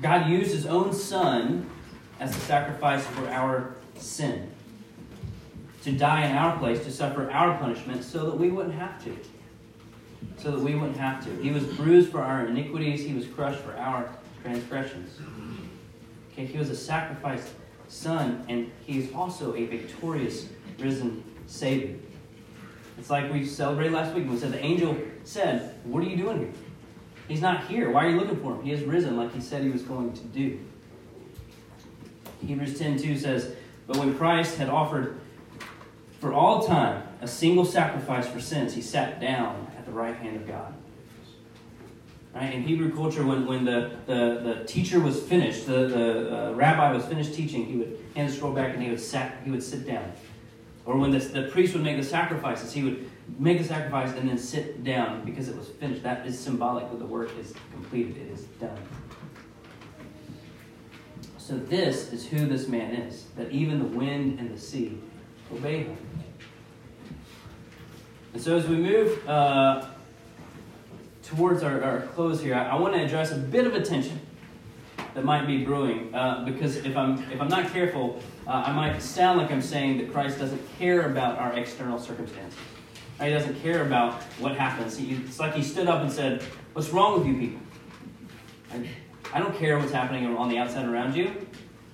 God 0.00 0.28
used 0.28 0.52
his 0.52 0.66
own 0.66 0.92
son 0.92 1.68
as 2.20 2.36
a 2.36 2.40
sacrifice 2.40 3.04
for 3.06 3.28
our 3.28 3.74
sin 3.96 4.50
to 5.82 5.92
die 5.92 6.26
in 6.26 6.36
our 6.36 6.56
place, 6.58 6.84
to 6.84 6.92
suffer 6.92 7.30
our 7.30 7.58
punishment, 7.58 8.04
so 8.04 8.26
that 8.26 8.38
we 8.38 8.50
wouldn't 8.50 8.74
have 8.74 9.02
to. 9.04 9.16
So 10.38 10.52
that 10.52 10.60
we 10.60 10.74
wouldn't 10.74 10.96
have 10.96 11.24
to. 11.24 11.42
He 11.42 11.50
was 11.50 11.64
bruised 11.64 12.10
for 12.10 12.20
our 12.20 12.46
iniquities, 12.46 13.02
he 13.02 13.14
was 13.14 13.26
crushed 13.26 13.60
for 13.60 13.76
our 13.76 14.08
transgressions. 14.42 15.18
Okay, 16.32 16.46
he 16.46 16.56
was 16.56 16.70
a 16.70 16.76
sacrificed 16.76 17.50
son, 17.88 18.44
and 18.48 18.70
he's 18.86 19.12
also 19.12 19.54
a 19.54 19.66
victorious 19.66 20.48
risen 20.78 21.22
Savior. 21.46 21.96
It's 22.98 23.10
like 23.10 23.32
we 23.32 23.44
celebrated 23.44 23.92
last 23.92 24.14
week. 24.14 24.28
We 24.28 24.38
said 24.38 24.52
the 24.52 24.64
angel 24.64 24.96
said, 25.24 25.74
What 25.84 26.02
are 26.04 26.06
you 26.06 26.16
doing 26.16 26.38
here? 26.38 26.52
He's 27.28 27.40
not 27.40 27.66
here. 27.66 27.90
Why 27.90 28.06
are 28.06 28.10
you 28.10 28.20
looking 28.20 28.40
for 28.40 28.54
him? 28.54 28.62
He 28.62 28.70
has 28.70 28.82
risen 28.82 29.16
like 29.16 29.32
he 29.34 29.40
said 29.40 29.62
he 29.62 29.70
was 29.70 29.82
going 29.82 30.12
to 30.12 30.24
do. 30.24 30.60
Hebrews 32.46 32.78
10 32.78 32.98
2 32.98 33.18
says, 33.18 33.54
But 33.86 33.96
when 33.96 34.16
Christ 34.16 34.58
had 34.58 34.68
offered 34.68 35.20
for 36.20 36.32
all 36.32 36.66
time, 36.66 37.02
a 37.20 37.28
single 37.28 37.64
sacrifice 37.64 38.28
for 38.28 38.40
sins, 38.40 38.74
he 38.74 38.82
sat 38.82 39.20
down 39.20 39.70
at 39.78 39.86
the 39.86 39.92
right 39.92 40.16
hand 40.16 40.36
of 40.36 40.46
God. 40.46 40.74
Right? 42.34 42.54
In 42.54 42.62
Hebrew 42.62 42.94
culture, 42.94 43.24
when, 43.26 43.46
when 43.46 43.64
the, 43.64 43.96
the, 44.06 44.40
the 44.42 44.64
teacher 44.66 45.00
was 45.00 45.20
finished, 45.20 45.66
the, 45.66 45.86
the 45.86 46.48
uh, 46.48 46.52
rabbi 46.52 46.92
was 46.92 47.04
finished 47.04 47.34
teaching, 47.34 47.66
he 47.66 47.76
would 47.76 47.98
hand 48.16 48.30
the 48.30 48.32
scroll 48.32 48.52
back 48.52 48.72
and 48.72 48.82
he 48.82 48.88
would, 48.88 49.00
sat, 49.00 49.36
he 49.44 49.50
would 49.50 49.62
sit 49.62 49.86
down. 49.86 50.10
Or 50.86 50.96
when 50.96 51.10
the, 51.10 51.18
the 51.18 51.42
priest 51.44 51.74
would 51.74 51.82
make 51.82 51.96
the 51.96 52.04
sacrifices, 52.04 52.72
he 52.72 52.82
would 52.82 53.10
make 53.38 53.58
the 53.58 53.64
sacrifice 53.64 54.16
and 54.16 54.28
then 54.28 54.38
sit 54.38 54.82
down 54.82 55.24
because 55.24 55.48
it 55.48 55.56
was 55.56 55.68
finished. 55.68 56.02
That 56.02 56.26
is 56.26 56.38
symbolic 56.38 56.90
that 56.90 56.98
the 56.98 57.06
work 57.06 57.30
is 57.38 57.54
completed, 57.72 58.16
it 58.16 58.32
is 58.32 58.44
done. 58.60 58.78
So, 61.44 61.56
this 61.56 62.12
is 62.12 62.24
who 62.24 62.46
this 62.46 62.68
man 62.68 62.94
is 62.94 63.24
that 63.36 63.50
even 63.50 63.80
the 63.80 63.98
wind 63.98 64.38
and 64.38 64.54
the 64.54 64.60
sea 64.60 64.96
obey 65.52 65.82
him. 65.82 65.96
And 68.32 68.40
so, 68.40 68.56
as 68.56 68.68
we 68.68 68.76
move 68.76 69.28
uh, 69.28 69.86
towards 71.24 71.64
our, 71.64 71.82
our, 71.82 72.02
close 72.02 72.40
here, 72.40 72.54
I, 72.54 72.68
I, 72.68 72.74
want 72.76 72.94
to 72.94 73.02
address 73.02 73.32
a 73.32 73.36
bit 73.38 73.66
of 73.66 73.74
a 73.74 73.82
tension 73.82 74.20
that 75.14 75.24
might 75.24 75.44
be 75.48 75.64
brewing. 75.64 76.14
Uh, 76.14 76.44
because 76.44 76.76
if 76.76 76.96
I'm, 76.96 77.18
if 77.32 77.40
I'm 77.40 77.48
not 77.48 77.72
careful, 77.72 78.22
uh, 78.46 78.62
I 78.64 78.72
might 78.72 79.02
sound 79.02 79.40
like 79.40 79.50
I'm 79.50 79.62
saying 79.62 79.98
that 79.98 80.12
Christ 80.12 80.38
doesn't 80.38 80.62
care 80.78 81.10
about 81.10 81.40
our 81.40 81.54
external 81.54 81.98
circumstances. 81.98 82.56
He 83.20 83.30
doesn't 83.30 83.60
care 83.62 83.84
about 83.84 84.22
what 84.38 84.54
happens. 84.54 84.96
He, 84.96 85.14
it's 85.14 85.40
like 85.40 85.54
he 85.54 85.64
stood 85.64 85.88
up 85.88 86.02
and 86.02 86.12
said, 86.12 86.40
What's 86.72 86.90
wrong 86.90 87.18
with 87.18 87.26
you 87.26 87.34
people? 87.34 87.60
I 89.32 89.38
don't 89.38 89.56
care 89.56 89.78
what's 89.78 89.92
happening 89.92 90.26
on 90.36 90.48
the 90.48 90.58
outside 90.58 90.86
around 90.86 91.16
you. 91.16 91.46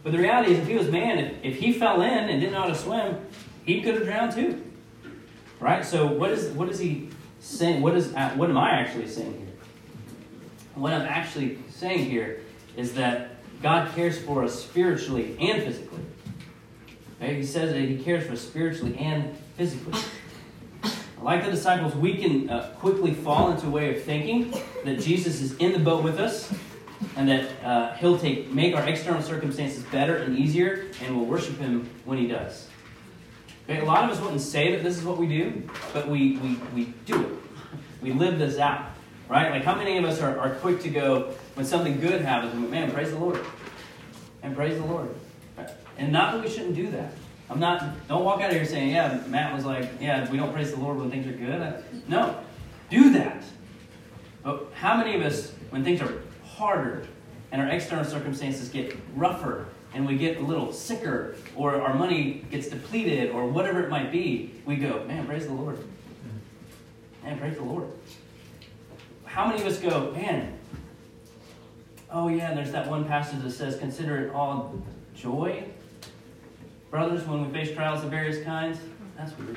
But 0.03 0.13
the 0.13 0.19
reality 0.19 0.53
is, 0.53 0.61
if 0.61 0.69
he 0.69 0.75
was 0.75 0.89
man, 0.89 1.19
if, 1.19 1.45
if 1.45 1.57
he 1.59 1.73
fell 1.73 2.03
in 2.03 2.29
and 2.29 2.41
didn't 2.41 2.53
know 2.53 2.63
how 2.63 2.69
to 2.69 2.75
swim, 2.75 3.19
he 3.65 3.81
could 3.83 3.95
have 3.95 4.05
drowned 4.05 4.33
too. 4.33 4.65
Right? 5.61 5.85
So 5.85 6.07
what 6.07 6.31
is 6.31 6.51
what 6.53 6.69
is 6.69 6.79
he 6.79 7.11
saying? 7.41 7.83
What 7.83 7.97
is 7.97 8.15
uh, 8.15 8.31
what 8.31 8.49
am 8.49 8.57
I 8.57 8.71
actually 8.71 9.09
saying 9.09 9.37
here? 9.39 9.55
What 10.75 10.93
I'm 10.93 11.03
actually 11.03 11.59
saying 11.71 12.09
here 12.09 12.41
is 12.77 12.95
that 12.95 13.37
God 13.63 13.93
cares 13.95 14.19
for 14.19 14.45
us 14.45 14.63
spiritually 14.63 15.37
and 15.41 15.63
physically. 15.63 16.05
Okay? 17.21 17.35
He 17.35 17.43
says 17.43 17.73
that 17.73 17.81
He 17.81 17.99
cares 17.99 18.27
for 18.27 18.33
us 18.33 18.41
spiritually 18.41 18.97
and 18.99 19.37
physically. 19.57 20.01
Like 21.21 21.45
the 21.45 21.51
disciples, 21.51 21.97
we 21.97 22.17
can 22.17 22.49
uh, 22.49 22.73
quickly 22.79 23.13
fall 23.13 23.51
into 23.51 23.67
a 23.67 23.71
way 23.71 23.97
of 23.97 24.05
thinking 24.05 24.55
that 24.85 25.01
Jesus 25.01 25.41
is 25.41 25.57
in 25.57 25.73
the 25.73 25.81
boat 25.81 26.05
with 26.05 26.21
us 26.21 26.55
and 27.17 27.29
that 27.29 27.65
uh, 27.65 27.95
He'll 27.95 28.19
take 28.19 28.53
make 28.53 28.75
our 28.75 28.87
external 28.89 29.23
circumstances 29.23 29.83
better 29.85 30.17
and 30.17 30.39
easier, 30.39 30.87
and 31.03 31.17
we'll 31.17 31.27
worship 31.27 31.59
Him 31.59 31.89
when 32.05 32.19
He 32.19 32.27
does. 32.27 32.69
Okay, 33.69 33.81
a 33.81 33.85
lot 33.85 34.05
of 34.05 34.11
us 34.11 34.21
wouldn't 34.21 34.41
say 34.41 34.75
that 34.75 34.83
this 34.83 34.97
is 34.97 35.05
what 35.05 35.19
we 35.19 35.27
do, 35.27 35.63
but 35.93 36.09
we, 36.09 36.39
we, 36.39 36.55
we 36.75 36.85
do 37.05 37.21
it. 37.21 37.33
We 38.01 38.13
live 38.13 38.39
this 38.39 38.59
out, 38.59 38.93
right? 39.29 39.51
Like, 39.51 39.65
how 39.65 39.75
many 39.75 39.99
of 39.99 40.05
us 40.05 40.21
are, 40.21 40.39
are 40.39 40.55
quick 40.55 40.81
to 40.83 40.89
go 40.89 41.35
when 41.55 41.67
something 41.67 41.99
good 41.99 42.23
happens? 42.23 42.55
Man, 42.71 42.93
praise 42.93 43.11
the 43.11 43.19
Lord. 43.19 43.45
And 44.41 44.55
praise 44.55 44.79
the 44.79 44.87
Lord. 44.87 45.13
And 45.99 46.13
not 46.13 46.33
that 46.33 46.43
we 46.43 46.49
shouldn't 46.49 46.77
do 46.77 46.93
that. 46.93 47.13
I'm 47.51 47.59
not, 47.59 48.07
don't 48.07 48.25
walk 48.25 48.41
out 48.41 48.51
of 48.51 48.57
here 48.57 48.65
saying, 48.65 48.91
yeah, 48.91 49.21
Matt 49.27 49.53
was 49.53 49.65
like, 49.65 49.91
yeah, 50.01 50.31
we 50.31 50.39
don't 50.39 50.53
praise 50.53 50.71
the 50.71 50.79
Lord 50.79 50.97
when 50.99 51.11
things 51.11 51.27
are 51.27 51.33
good. 51.33 51.85
No, 52.07 52.39
do 52.89 53.13
that. 53.15 53.43
But 54.45 54.71
how 54.75 54.97
many 54.97 55.17
of 55.17 55.23
us, 55.23 55.53
when 55.71 55.83
things 55.83 56.01
are 56.01 56.23
harder 56.59 57.07
and 57.53 57.63
our 57.63 57.69
external 57.69 58.05
circumstances 58.05 58.69
get 58.69 58.95
rougher 59.15 59.67
and 59.95 60.07
we 60.07 60.19
get 60.19 60.37
a 60.37 60.41
little 60.41 60.73
sicker 60.73 61.37
or 61.57 61.81
our 61.81 61.95
money 61.95 62.45
gets 62.51 62.69
depleted 62.69 63.31
or 63.31 63.47
whatever 63.47 63.83
it 63.83 63.89
might 63.89 64.13
be, 64.13 64.53
we 64.67 64.77
go, 64.77 65.05
man, 65.05 65.27
praise 65.27 65.47
the 65.47 65.53
Lord. 65.53 65.79
Man, 67.25 67.39
praise 67.39 67.57
the 67.57 67.63
Lord. 67.63 67.89
How 69.25 69.47
many 69.47 69.61
of 69.61 69.67
us 69.67 69.79
go, 69.79 70.13
man, 70.13 70.59
oh 72.11 72.29
yeah, 72.29 72.55
there's 72.55 72.73
that 72.73 72.89
one 72.89 73.05
passage 73.05 73.43
that 73.43 73.53
says, 73.53 73.79
consider 73.79 74.27
it 74.27 74.35
all 74.35 74.75
joy, 75.15 75.65
brothers, 76.91 77.25
when 77.25 77.47
we 77.47 77.53
face 77.53 77.75
trials 77.75 78.05
of 78.05 78.11
various 78.11 78.45
kinds? 78.45 78.79
That's 79.17 79.37
weird. 79.39 79.57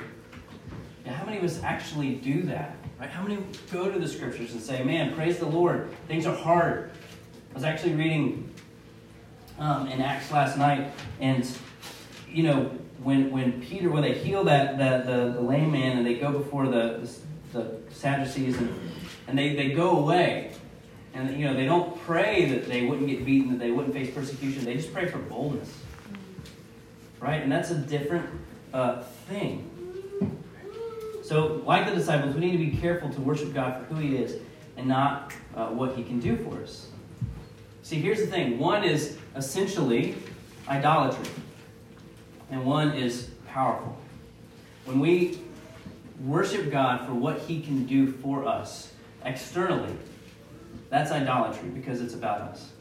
Yeah, 1.04 1.12
how 1.12 1.24
many 1.24 1.38
of 1.38 1.44
us 1.44 1.62
actually 1.62 2.14
do 2.14 2.42
that? 2.44 2.76
Right? 3.02 3.10
How 3.10 3.24
many 3.24 3.42
go 3.72 3.90
to 3.90 3.98
the 3.98 4.06
scriptures 4.06 4.52
and 4.52 4.62
say, 4.62 4.84
man, 4.84 5.12
praise 5.16 5.40
the 5.40 5.46
Lord, 5.46 5.88
things 6.06 6.24
are 6.24 6.36
hard. 6.36 6.92
I 7.50 7.54
was 7.54 7.64
actually 7.64 7.94
reading 7.94 8.48
um, 9.58 9.88
in 9.88 10.00
Acts 10.00 10.30
last 10.30 10.56
night, 10.56 10.92
and 11.18 11.44
you 12.30 12.44
know 12.44 12.70
when 13.02 13.32
when 13.32 13.60
Peter 13.60 13.90
when 13.90 14.02
they 14.02 14.14
heal 14.14 14.44
that 14.44 14.78
the, 14.78 15.10
the, 15.10 15.32
the 15.32 15.40
lame 15.40 15.72
man 15.72 15.98
and 15.98 16.06
they 16.06 16.14
go 16.14 16.30
before 16.30 16.68
the 16.68 17.04
the, 17.52 17.58
the 17.58 17.80
Sadducees 17.92 18.56
and 18.58 18.72
and 19.26 19.36
they, 19.36 19.56
they 19.56 19.72
go 19.72 19.98
away. 19.98 20.52
And 21.12 21.36
you 21.36 21.44
know, 21.46 21.54
they 21.54 21.66
don't 21.66 22.00
pray 22.02 22.44
that 22.50 22.68
they 22.68 22.86
wouldn't 22.86 23.08
get 23.08 23.26
beaten, 23.26 23.50
that 23.50 23.58
they 23.58 23.72
wouldn't 23.72 23.94
face 23.94 24.14
persecution. 24.14 24.64
They 24.64 24.76
just 24.76 24.94
pray 24.94 25.06
for 25.08 25.18
boldness. 25.18 25.76
Right? 27.18 27.42
And 27.42 27.50
that's 27.50 27.72
a 27.72 27.78
different 27.78 28.30
uh, 28.72 29.02
thing. 29.26 29.71
So, 31.32 31.62
like 31.64 31.88
the 31.88 31.94
disciples, 31.94 32.34
we 32.34 32.42
need 32.42 32.52
to 32.52 32.58
be 32.58 32.76
careful 32.76 33.08
to 33.08 33.20
worship 33.22 33.54
God 33.54 33.78
for 33.78 33.94
who 33.94 34.00
He 34.02 34.16
is 34.16 34.36
and 34.76 34.86
not 34.86 35.32
uh, 35.56 35.68
what 35.68 35.96
He 35.96 36.04
can 36.04 36.20
do 36.20 36.36
for 36.36 36.60
us. 36.60 36.88
See, 37.82 37.96
here's 37.96 38.18
the 38.18 38.26
thing 38.26 38.58
one 38.58 38.84
is 38.84 39.16
essentially 39.34 40.14
idolatry, 40.68 41.32
and 42.50 42.66
one 42.66 42.92
is 42.92 43.30
powerful. 43.48 43.96
When 44.84 45.00
we 45.00 45.38
worship 46.22 46.70
God 46.70 47.06
for 47.06 47.14
what 47.14 47.38
He 47.38 47.62
can 47.62 47.86
do 47.86 48.12
for 48.12 48.44
us 48.46 48.92
externally, 49.24 49.96
that's 50.90 51.12
idolatry 51.12 51.70
because 51.70 52.02
it's 52.02 52.12
about 52.12 52.42
us. 52.42 52.72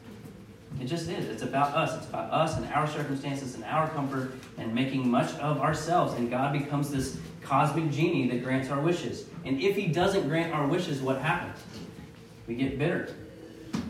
It 0.82 0.88
just 0.88 1.08
is. 1.08 1.30
It's 1.30 1.44
about 1.44 1.74
us. 1.74 1.96
It's 1.96 2.10
about 2.10 2.34
us 2.34 2.58
and 2.58 2.66
our 2.74 2.86
circumstances 2.86 3.56
and 3.56 3.64
our 3.64 3.88
comfort 3.92 4.34
and 4.58 4.76
making 4.76 5.10
much 5.10 5.32
of 5.36 5.62
ourselves. 5.62 6.16
And 6.16 6.30
God 6.30 6.52
becomes 6.52 6.92
this 6.92 7.18
cosmic 7.42 7.92
genie 7.92 8.28
that 8.30 8.44
grants 8.44 8.70
our 8.70 8.80
wishes. 8.80 9.26
And 9.46 9.62
if 9.62 9.76
He 9.76 9.88
doesn't 9.88 10.28
grant 10.28 10.54
our 10.54 10.68
wishes, 10.68 11.02
what 11.02 11.22
happens? 11.22 11.64
We 12.48 12.56
get 12.56 12.78
bitter. 12.78 13.14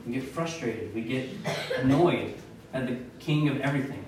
We 0.05 0.13
get 0.13 0.23
frustrated. 0.23 0.93
We 0.93 1.01
get 1.01 1.29
annoyed 1.77 2.35
at 2.73 2.87
the 2.87 2.97
King 3.19 3.49
of 3.49 3.59
everything. 3.61 4.05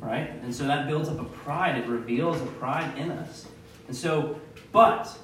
Right? 0.00 0.30
And 0.42 0.54
so 0.54 0.64
that 0.64 0.88
builds 0.88 1.08
up 1.08 1.20
a 1.20 1.24
pride. 1.24 1.76
It 1.76 1.86
reveals 1.86 2.40
a 2.40 2.46
pride 2.46 2.96
in 2.96 3.10
us. 3.10 3.46
And 3.86 3.96
so, 3.96 4.40
but, 4.72 5.16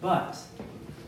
but, 0.00 0.38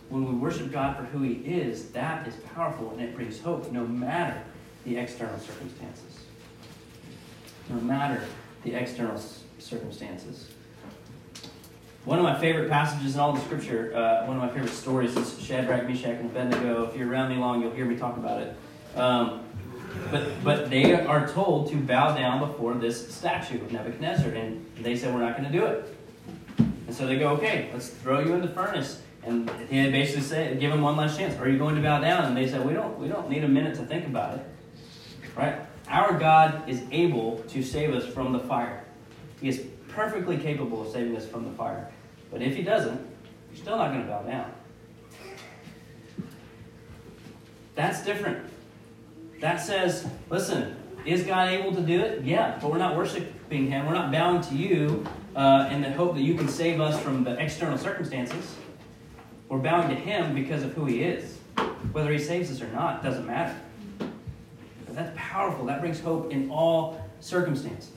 when 0.09 0.25
we 0.27 0.35
worship 0.35 0.71
God 0.71 0.97
for 0.97 1.05
who 1.05 1.23
He 1.23 1.35
is, 1.35 1.91
that 1.91 2.27
is 2.29 2.35
powerful 2.55 2.91
and 2.91 3.01
it 3.01 3.15
brings 3.15 3.41
hope 3.41 3.71
no 3.73 3.87
matter 3.87 4.41
the 4.85 4.97
external 4.97 5.39
circumstances. 5.39 6.21
No 7.69 7.81
matter 7.81 8.23
the 8.63 8.75
external 8.75 9.21
circumstances. 9.59 10.51
One 12.07 12.21
of 12.21 12.25
my 12.25 12.39
favorite 12.39 12.71
passages 12.71 13.15
in 13.15 13.21
all 13.21 13.33
the 13.33 13.41
scripture, 13.41 13.93
uh, 13.93 14.27
one 14.27 14.37
of 14.37 14.43
my 14.43 14.49
favorite 14.49 14.73
stories 14.73 15.17
is 15.17 15.43
Shadrach, 15.43 15.89
Meshach, 15.89 16.21
and 16.21 16.31
Abednego. 16.31 16.85
If 16.85 16.97
you're 16.97 17.09
around 17.09 17.31
me 17.31 17.37
long, 17.37 17.61
you'll 17.61 17.73
hear 17.73 17.85
me 17.85 17.97
talk 17.97 18.17
about 18.17 18.43
it. 18.43 18.57
Um, 18.95 19.43
but, 20.13 20.45
but 20.45 20.71
they 20.71 20.95
are 20.95 21.27
told 21.27 21.69
to 21.71 21.77
bow 21.77 22.15
down 22.15 22.39
before 22.39 22.75
this 22.75 23.13
statue 23.13 23.57
of 23.57 23.73
Nebuchadnezzar, 23.73 24.31
and 24.31 24.65
they 24.83 24.95
said, 24.95 25.13
We're 25.13 25.23
not 25.23 25.37
going 25.37 25.51
to 25.51 25.59
do 25.59 25.67
it. 25.67 25.97
And 26.59 26.95
so 26.95 27.09
they 27.09 27.19
go, 27.19 27.31
Okay, 27.33 27.71
let's 27.73 27.89
throw 27.89 28.21
you 28.21 28.35
in 28.35 28.41
the 28.41 28.51
furnace. 28.51 29.03
And 29.25 29.51
he 29.69 29.91
basically 29.91 30.23
said, 30.23 30.61
give 30.61 30.71
them 30.71 30.83
one 30.83 30.97
last 30.97 31.19
chance. 31.19 31.37
Are 31.41 31.49
you 31.49 31.59
going 31.59 31.75
to 31.75 31.83
bow 31.83 31.99
down? 31.99 32.27
And 32.27 32.37
they 32.37 32.47
said, 32.47 32.65
we 32.65 32.73
don't, 32.73 32.97
we 32.97 33.09
don't 33.09 33.29
need 33.29 33.43
a 33.43 33.49
minute 33.49 33.75
to 33.75 33.85
think 33.85 34.07
about 34.07 34.39
it. 34.39 34.47
Right? 35.37 35.57
Our 35.89 36.17
God 36.17 36.69
is 36.69 36.85
able 36.93 37.39
to 37.49 37.65
save 37.65 37.93
us 37.93 38.07
from 38.07 38.33
the 38.33 38.39
fire. 38.39 38.85
He 39.41 39.49
is 39.49 39.67
perfectly 39.89 40.39
capable 40.39 40.83
of 40.83 40.93
saving 40.93 41.17
us 41.17 41.27
from 41.27 41.45
the 41.45 41.51
fire. 41.57 41.91
But 42.37 42.47
if 42.47 42.55
he 42.55 42.61
doesn't, 42.61 43.01
you're 43.51 43.57
still 43.57 43.79
not 43.79 43.93
going 43.93 44.03
to 44.03 44.09
bow 44.09 44.21
down. 44.21 44.53
That's 47.75 48.05
different. 48.05 48.45
That 49.41 49.57
says, 49.57 50.07
listen, 50.29 50.77
is 51.07 51.23
God 51.23 51.49
able 51.49 51.75
to 51.75 51.81
do 51.81 51.99
it? 51.99 52.25
Yeah, 52.25 52.59
but 52.61 52.71
we're 52.71 52.77
not 52.77 52.95
worshiping 52.95 53.71
him. 53.71 53.87
We're 53.87 53.95
not 53.95 54.13
bowing 54.13 54.43
to 54.43 54.55
you 54.55 55.07
uh, 55.35 55.71
in 55.73 55.81
the 55.81 55.91
hope 55.91 56.15
that 56.15 56.21
you 56.21 56.35
can 56.35 56.47
save 56.47 56.79
us 56.79 57.01
from 57.01 57.25
the 57.25 57.43
external 57.43 57.79
circumstances. 57.79 58.55
We're 59.49 59.57
bowing 59.57 59.89
to 59.89 59.95
Him 59.95 60.35
because 60.35 60.63
of 60.63 60.75
who 60.75 60.85
He 60.85 61.03
is. 61.03 61.39
Whether 61.93 62.13
He 62.13 62.19
saves 62.19 62.51
us 62.51 62.61
or 62.61 62.69
not 62.69 63.03
doesn't 63.03 63.27
matter. 63.27 63.59
But 63.99 64.95
that's 64.95 65.13
powerful. 65.17 65.65
That 65.65 65.81
brings 65.81 66.01
hope 66.01 66.31
in 66.33 66.51
all 66.51 67.01
circumstances. 67.21 67.95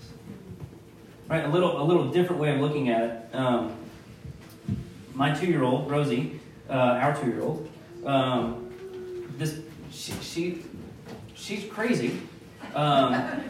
Right? 1.28 1.44
A 1.44 1.50
little, 1.50 1.82
a 1.82 1.84
little 1.84 2.10
different 2.10 2.42
way 2.42 2.56
of 2.56 2.62
looking 2.62 2.88
at 2.88 3.04
it. 3.04 3.36
Um, 3.36 3.76
my 5.20 5.36
two-year-old 5.36 5.92
Rosie, 5.92 6.40
uh, 6.70 6.74
our 6.74 7.14
two-year-old, 7.14 7.70
um, 8.06 8.72
this 9.38 9.60
she, 9.92 10.14
she 10.22 10.64
she's 11.36 11.66
crazy. 11.66 12.22
Um, 12.74 13.44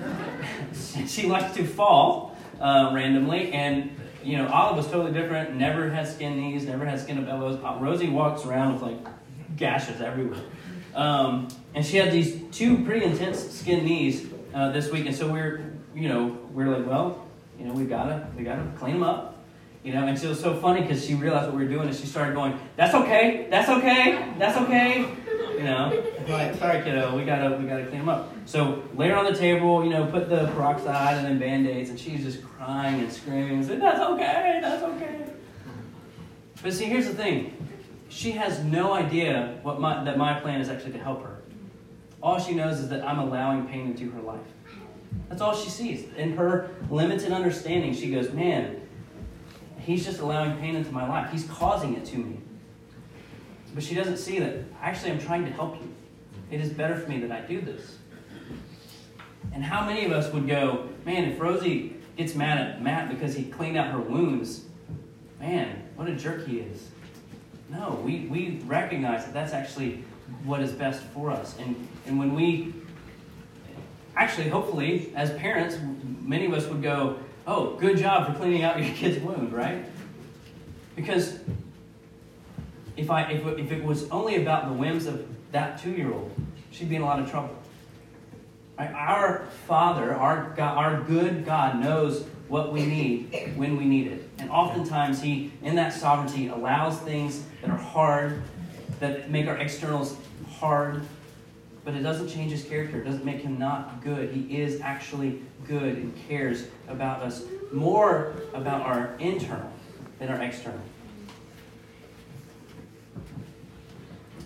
she 1.08 1.27
likes 1.27 1.53
to 1.53 1.63
fall 1.63 2.36
uh, 2.60 2.91
randomly, 2.91 3.53
and 3.53 3.91
you 4.23 4.38
know, 4.38 4.47
Olive 4.47 4.77
was 4.77 4.88
totally 4.88 5.13
different. 5.13 5.55
Never 5.55 5.91
had 5.91 6.08
skin 6.08 6.38
knees, 6.38 6.65
never 6.65 6.86
had 6.86 6.99
skin 6.99 7.29
elbows. 7.29 7.63
Uh, 7.63 7.77
Rosie 7.79 8.10
walks 8.10 8.45
around 8.45 8.73
with 8.73 8.82
like 8.82 8.97
gashes 9.55 10.01
everywhere. 10.01 10.41
Um, 10.95 11.49
and 11.75 11.86
she 11.86 11.97
had 11.97 12.12
these 12.12 12.41
two 12.51 12.84
pretty 12.84 13.05
intense 13.05 13.47
skin 13.47 13.86
knees 13.86 14.25
uh, 14.55 14.71
this 14.71 14.91
week, 14.91 15.05
and 15.05 15.15
so 15.15 15.32
we're, 15.32 15.71
you 15.93 16.10
know, 16.10 16.36
we're 16.51 16.75
like, 16.75 16.88
well, 16.88 17.27
you 17.60 17.67
know, 17.67 17.73
we 17.73 17.86
gotta, 17.86 18.27
we 18.36 18.43
gotta 18.43 18.65
clean 18.75 18.95
them 18.95 19.03
up. 19.03 19.38
You 19.84 19.94
know, 19.94 20.06
and 20.08 20.20
she 20.20 20.28
was 20.28 20.39
so 20.39 20.56
funny 20.56 20.82
because 20.82 21.06
she 21.06 21.15
realized 21.15 21.48
what 21.48 21.58
we 21.58 21.63
were 21.63 21.70
doing, 21.70 21.88
and 21.88 21.96
she 21.96 22.06
started 22.06 22.36
going, 22.36 22.60
"That's 22.76 22.94
okay, 22.96 23.48
that's 23.50 23.70
okay, 23.70 24.34
that's 24.38 24.58
okay." 24.58 25.10
You 25.58 25.63
know, 25.63 26.04
like, 26.28 26.56
sorry, 26.56 26.82
kiddo, 26.84 27.18
we 27.18 27.26
gotta, 27.26 27.58
we 27.58 27.65
gotta 27.65 27.86
clean 27.86 28.00
them 28.00 28.10
up. 28.10 28.34
So 28.46 28.84
lay 28.96 29.10
her 29.10 29.15
on 29.15 29.26
the 29.26 29.38
table, 29.38 29.84
you 29.84 29.89
know, 29.89 30.06
put 30.06 30.30
the 30.30 30.48
peroxide 30.56 31.18
and 31.18 31.26
then 31.26 31.39
band 31.39 31.68
aids, 31.68 31.89
and 31.89 32.00
she's 32.00 32.24
just 32.24 32.44
crying 32.44 33.02
and 33.02 33.12
screaming 33.12 33.63
said, 33.63 33.82
That's 33.82 34.00
okay, 34.00 34.60
that's 34.62 34.84
okay. 34.84 35.26
But 36.62 36.74
see, 36.74 36.86
here's 36.86 37.08
the 37.08 37.13
thing 37.13 37.54
she 38.10 38.32
has 38.32 38.63
no 38.63 38.94
idea 38.94 39.60
what 39.62 39.80
my, 39.80 40.04
that 40.04 40.18
my 40.18 40.39
plan 40.39 40.60
is 40.60 40.70
actually 40.70 40.94
to 40.94 41.00
help 41.00 41.24
her. 41.24 41.38
All 42.22 42.39
she 42.39 42.54
knows 42.54 42.80
is 42.80 42.89
that 42.89 43.08
I'm 43.08 43.20
allowing 43.20 43.68
pain 43.68 43.88
into 43.88 44.10
her 44.12 44.22
life. 44.22 44.39
That's 45.30 45.42
all 45.42 45.56
she 45.56 45.70
sees. 45.70 46.12
In 46.15 46.36
her 46.36 46.70
limited 46.89 47.32
understanding, 47.32 47.94
she 47.94 48.12
goes, 48.12 48.32
Man, 48.34 48.82
he's 49.82 50.06
just 50.06 50.20
allowing 50.20 50.58
pain 50.58 50.76
into 50.76 50.92
my 50.92 51.08
life. 51.08 51.32
He's 51.32 51.46
causing 51.46 51.96
it 51.96 52.06
to 52.06 52.18
me. 52.18 52.39
But 53.74 53.84
she 53.84 53.96
doesn't 53.96 54.18
see 54.18 54.39
that 54.39 54.63
actually 54.82 55.12
I'm 55.12 55.20
trying 55.20 55.46
to 55.46 55.52
help 55.52 55.76
you. 55.76 55.94
It 56.52 56.62
is 56.62 56.72
better 56.72 56.96
for 56.96 57.10
me 57.10 57.20
that 57.20 57.32
I 57.32 57.42
do 57.42 57.62
this. 57.62 57.98
And 59.54 59.63
how 59.63 59.86
many 59.86 60.06
of 60.06 60.12
us 60.12 60.32
would 60.34 60.48
go, 60.48 60.89
Man, 61.06 61.26
if 61.26 61.39
Rosie 61.39 61.96
gets 62.20 62.36
mad 62.36 62.58
at 62.58 62.82
Matt 62.82 63.10
because 63.10 63.34
he 63.34 63.46
cleaned 63.46 63.78
out 63.78 63.88
her 63.92 64.00
wounds. 64.00 64.65
Man, 65.39 65.84
what 65.96 66.10
a 66.10 66.15
jerk 66.15 66.46
he 66.46 66.60
is. 66.60 66.89
No, 67.70 67.98
we, 68.04 68.28
we 68.30 68.62
recognize 68.65 69.24
that 69.24 69.34
that's 69.34 69.54
actually 69.54 70.04
what 70.44 70.60
is 70.60 70.74
best 70.74 71.02
for 71.02 71.32
us. 71.32 71.58
And, 71.60 71.88
and 72.06 72.20
when 72.20 72.36
we, 72.36 72.74
actually, 74.18 74.50
hopefully, 74.50 75.13
as 75.15 75.32
parents, 75.36 75.78
many 76.20 76.46
of 76.46 76.52
us 76.52 76.68
would 76.68 76.84
go, 76.84 77.20
oh, 77.50 77.76
good 77.80 77.98
job 77.98 78.28
for 78.28 78.34
cleaning 78.40 78.64
out 78.64 78.82
your 78.82 78.94
kid's 78.94 79.22
wound, 79.24 79.52
right? 79.52 79.84
Because 80.96 81.40
if, 82.96 83.10
I, 83.10 83.24
if, 83.24 83.46
if 83.58 83.72
it 83.72 83.84
was 83.84 84.10
only 84.12 84.42
about 84.42 84.68
the 84.68 84.74
whims 84.74 85.08
of 85.08 85.28
that 85.52 85.82
two 85.82 85.92
year 85.92 86.14
old, 86.14 86.32
she'd 86.72 86.90
be 86.90 86.96
in 86.96 87.02
a 87.02 87.06
lot 87.06 87.20
of 87.20 87.30
trouble. 87.30 87.56
Our 88.78 89.48
Father, 89.68 90.14
our, 90.14 90.54
God, 90.56 90.78
our 90.78 91.02
good 91.02 91.44
God, 91.44 91.80
knows 91.82 92.24
what 92.48 92.72
we 92.72 92.86
need 92.86 93.54
when 93.56 93.78
we 93.78 93.86
need 93.86 94.08
it. 94.08 94.30
And 94.38 94.50
oftentimes, 94.50 95.22
He, 95.22 95.52
in 95.64 95.76
that 95.76 95.92
sovereignty, 95.92 96.48
allows 96.48 97.00
things 97.00 97.44
that 97.62 97.70
are 97.70 97.78
hard, 97.78 98.44
that 99.00 99.30
make 99.30 99.48
our 99.48 99.58
externals 99.58 100.16
hard, 100.50 101.02
but 101.84 101.94
it 101.94 102.02
doesn't 102.02 102.30
change 102.30 102.52
His 102.52 102.63
character. 102.63 103.00
It 103.02 103.06
doesn't 103.06 103.26
make 103.26 103.42
Him 103.42 103.58
not 103.58 104.04
good. 104.04 104.32
He 104.32 104.60
is 104.62 104.82
actually 104.82 105.42
good 105.68 105.98
and 105.98 106.13
cares 106.28 106.68
about 106.88 107.22
us 107.22 107.44
more 107.72 108.34
about 108.54 108.82
our 108.82 109.15
internal 109.20 109.72
than 110.18 110.30
our 110.30 110.42
external. 110.42 110.82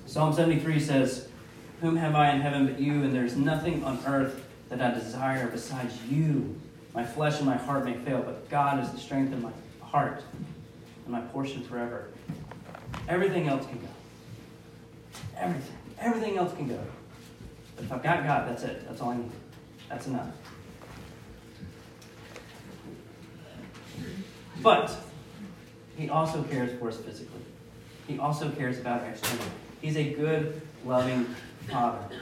Psalm 0.06 0.34
73 0.34 0.80
says, 0.80 1.28
whom 1.84 1.98
have 1.98 2.16
I 2.16 2.32
in 2.32 2.40
heaven 2.40 2.66
but 2.66 2.80
you? 2.80 3.04
And 3.04 3.14
there's 3.14 3.36
nothing 3.36 3.84
on 3.84 4.00
earth 4.08 4.48
that 4.70 4.82
I 4.82 4.98
desire 4.98 5.50
besides 5.50 5.94
you. 6.10 6.56
My 6.94 7.04
flesh 7.04 7.40
and 7.40 7.46
my 7.46 7.58
heart 7.58 7.84
may 7.84 7.96
fail, 7.96 8.22
but 8.22 8.50
God 8.50 8.82
is 8.82 8.90
the 8.92 8.98
strength 8.98 9.34
of 9.34 9.42
my 9.42 9.52
heart 9.82 10.24
and 11.04 11.12
my 11.12 11.20
portion 11.20 11.62
forever. 11.62 12.08
Everything 13.10 13.50
else 13.50 13.66
can 13.66 13.80
go. 13.80 13.88
Everything. 15.38 15.76
Everything 16.00 16.38
else 16.38 16.54
can 16.54 16.70
go. 16.70 16.80
If 17.84 17.92
I've 17.92 18.02
got 18.02 18.24
God, 18.24 18.48
that's 18.48 18.64
it. 18.64 18.88
That's 18.88 19.02
all 19.02 19.10
I 19.10 19.18
need. 19.18 19.32
That's 19.90 20.08
enough. 20.08 20.30
But 24.62 24.96
He 25.98 26.10
also 26.10 26.44
cares 26.44 26.80
for 26.80 26.88
us 26.88 26.98
physically. 26.98 27.42
He 28.08 28.18
also 28.18 28.50
cares 28.52 28.80
about 28.80 29.02
our 29.02 29.10
external. 29.10 29.46
He's 29.82 29.98
a 29.98 30.14
good, 30.14 30.62
loving 30.86 31.26
Father. 31.70 32.22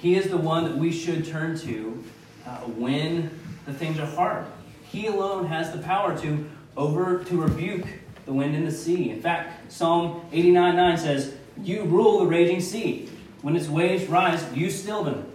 He 0.00 0.14
is 0.14 0.30
the 0.30 0.38
one 0.38 0.64
that 0.64 0.76
we 0.76 0.90
should 0.90 1.26
turn 1.26 1.58
to 1.58 2.02
uh, 2.46 2.56
when 2.60 3.38
the 3.66 3.74
things 3.74 3.98
are 3.98 4.06
hard. 4.06 4.46
He 4.84 5.06
alone 5.06 5.46
has 5.46 5.70
the 5.72 5.78
power 5.78 6.18
to 6.20 6.48
over 6.76 7.22
to 7.24 7.42
rebuke 7.42 7.86
the 8.24 8.32
wind 8.32 8.54
and 8.54 8.66
the 8.66 8.72
sea. 8.72 9.10
In 9.10 9.20
fact, 9.20 9.70
Psalm 9.70 10.26
89 10.32 10.76
9 10.76 10.96
says, 10.96 11.34
You 11.62 11.84
rule 11.84 12.20
the 12.20 12.26
raging 12.26 12.60
sea. 12.60 13.09
When 13.42 13.56
its 13.56 13.68
waves 13.68 14.06
rise, 14.06 14.44
you 14.54 14.70
still 14.70 15.02
them. 15.04 15.26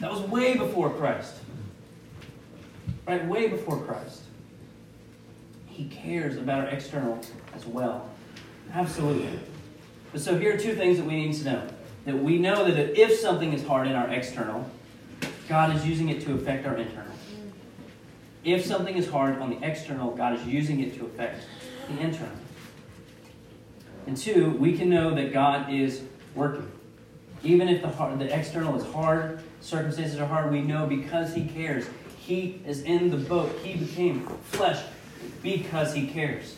That 0.00 0.10
was 0.10 0.20
way 0.22 0.56
before 0.56 0.90
Christ. 0.90 1.34
Right? 3.06 3.26
Way 3.26 3.48
before 3.48 3.78
Christ. 3.78 4.22
He 5.66 5.88
cares 5.88 6.36
about 6.36 6.64
our 6.64 6.70
external 6.70 7.20
as 7.54 7.66
well. 7.66 8.08
Absolutely. 8.72 9.40
But 10.12 10.20
so 10.20 10.38
here 10.38 10.54
are 10.54 10.58
two 10.58 10.74
things 10.74 10.98
that 10.98 11.06
we 11.06 11.16
need 11.16 11.34
to 11.34 11.44
know. 11.44 11.68
That 12.04 12.18
we 12.18 12.38
know 12.38 12.70
that 12.70 12.98
if 12.98 13.18
something 13.18 13.52
is 13.52 13.64
hard 13.66 13.86
in 13.86 13.94
our 13.94 14.08
external, 14.08 14.68
God 15.48 15.74
is 15.74 15.86
using 15.86 16.08
it 16.08 16.22
to 16.22 16.34
affect 16.34 16.66
our 16.66 16.76
internal. 16.76 17.12
If 18.44 18.64
something 18.64 18.96
is 18.96 19.08
hard 19.08 19.38
on 19.38 19.50
the 19.50 19.66
external, 19.66 20.12
God 20.12 20.38
is 20.38 20.46
using 20.46 20.80
it 20.80 20.96
to 20.98 21.04
affect 21.04 21.44
the 21.88 22.00
internal. 22.00 22.36
And 24.06 24.16
two, 24.16 24.50
we 24.52 24.78
can 24.78 24.88
know 24.88 25.14
that 25.14 25.32
God 25.32 25.72
is 25.72 26.02
working. 26.34 26.70
Even 27.42 27.68
if 27.68 27.82
the, 27.82 27.88
hard, 27.88 28.18
the 28.18 28.36
external 28.36 28.76
is 28.76 28.84
hard, 28.92 29.42
circumstances 29.60 30.18
are 30.18 30.26
hard, 30.26 30.52
we 30.52 30.60
know 30.60 30.86
because 30.86 31.34
He 31.34 31.46
cares. 31.46 31.86
He 32.18 32.60
is 32.66 32.82
in 32.82 33.10
the 33.10 33.16
boat. 33.16 33.58
He 33.62 33.76
became 33.76 34.26
flesh 34.44 34.82
because 35.42 35.94
He 35.94 36.06
cares. 36.06 36.56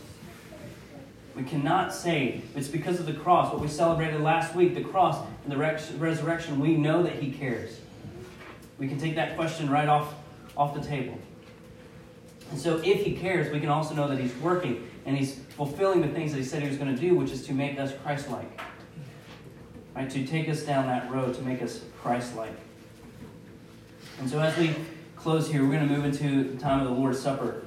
We 1.36 1.44
cannot 1.44 1.94
say 1.94 2.42
it's 2.54 2.68
because 2.68 3.00
of 3.00 3.06
the 3.06 3.14
cross, 3.14 3.52
what 3.52 3.62
we 3.62 3.68
celebrated 3.68 4.20
last 4.20 4.54
week, 4.54 4.74
the 4.74 4.82
cross 4.82 5.24
and 5.44 5.52
the 5.52 5.56
resurrection. 5.56 6.60
We 6.60 6.76
know 6.76 7.02
that 7.02 7.14
He 7.14 7.30
cares. 7.30 7.80
We 8.78 8.88
can 8.88 8.98
take 8.98 9.14
that 9.14 9.36
question 9.36 9.70
right 9.70 9.88
off, 9.88 10.14
off 10.56 10.74
the 10.74 10.82
table. 10.82 11.16
And 12.50 12.60
so, 12.60 12.82
if 12.84 13.04
He 13.04 13.14
cares, 13.14 13.50
we 13.52 13.60
can 13.60 13.70
also 13.70 13.94
know 13.94 14.08
that 14.08 14.18
He's 14.18 14.34
working 14.36 14.86
and 15.06 15.16
He's 15.16 15.36
fulfilling 15.56 16.02
the 16.02 16.08
things 16.08 16.32
that 16.32 16.38
He 16.38 16.44
said 16.44 16.62
He 16.62 16.68
was 16.68 16.76
going 16.76 16.94
to 16.94 17.00
do, 17.00 17.14
which 17.14 17.30
is 17.30 17.46
to 17.46 17.54
make 17.54 17.78
us 17.78 17.92
Christ 18.02 18.28
like. 18.28 18.60
Right? 19.94 20.08
To 20.10 20.26
take 20.26 20.48
us 20.48 20.62
down 20.62 20.86
that 20.86 21.10
road, 21.10 21.34
to 21.34 21.42
make 21.42 21.62
us 21.62 21.80
Christ 22.00 22.34
like. 22.36 22.54
And 24.20 24.28
so, 24.28 24.40
as 24.40 24.56
we 24.56 24.74
close 25.16 25.50
here, 25.50 25.62
we're 25.62 25.72
going 25.72 25.88
to 25.88 25.94
move 25.94 26.04
into 26.04 26.44
the 26.44 26.58
time 26.58 26.80
of 26.80 26.88
the 26.88 26.94
Lord's 26.94 27.20
Supper. 27.20 27.62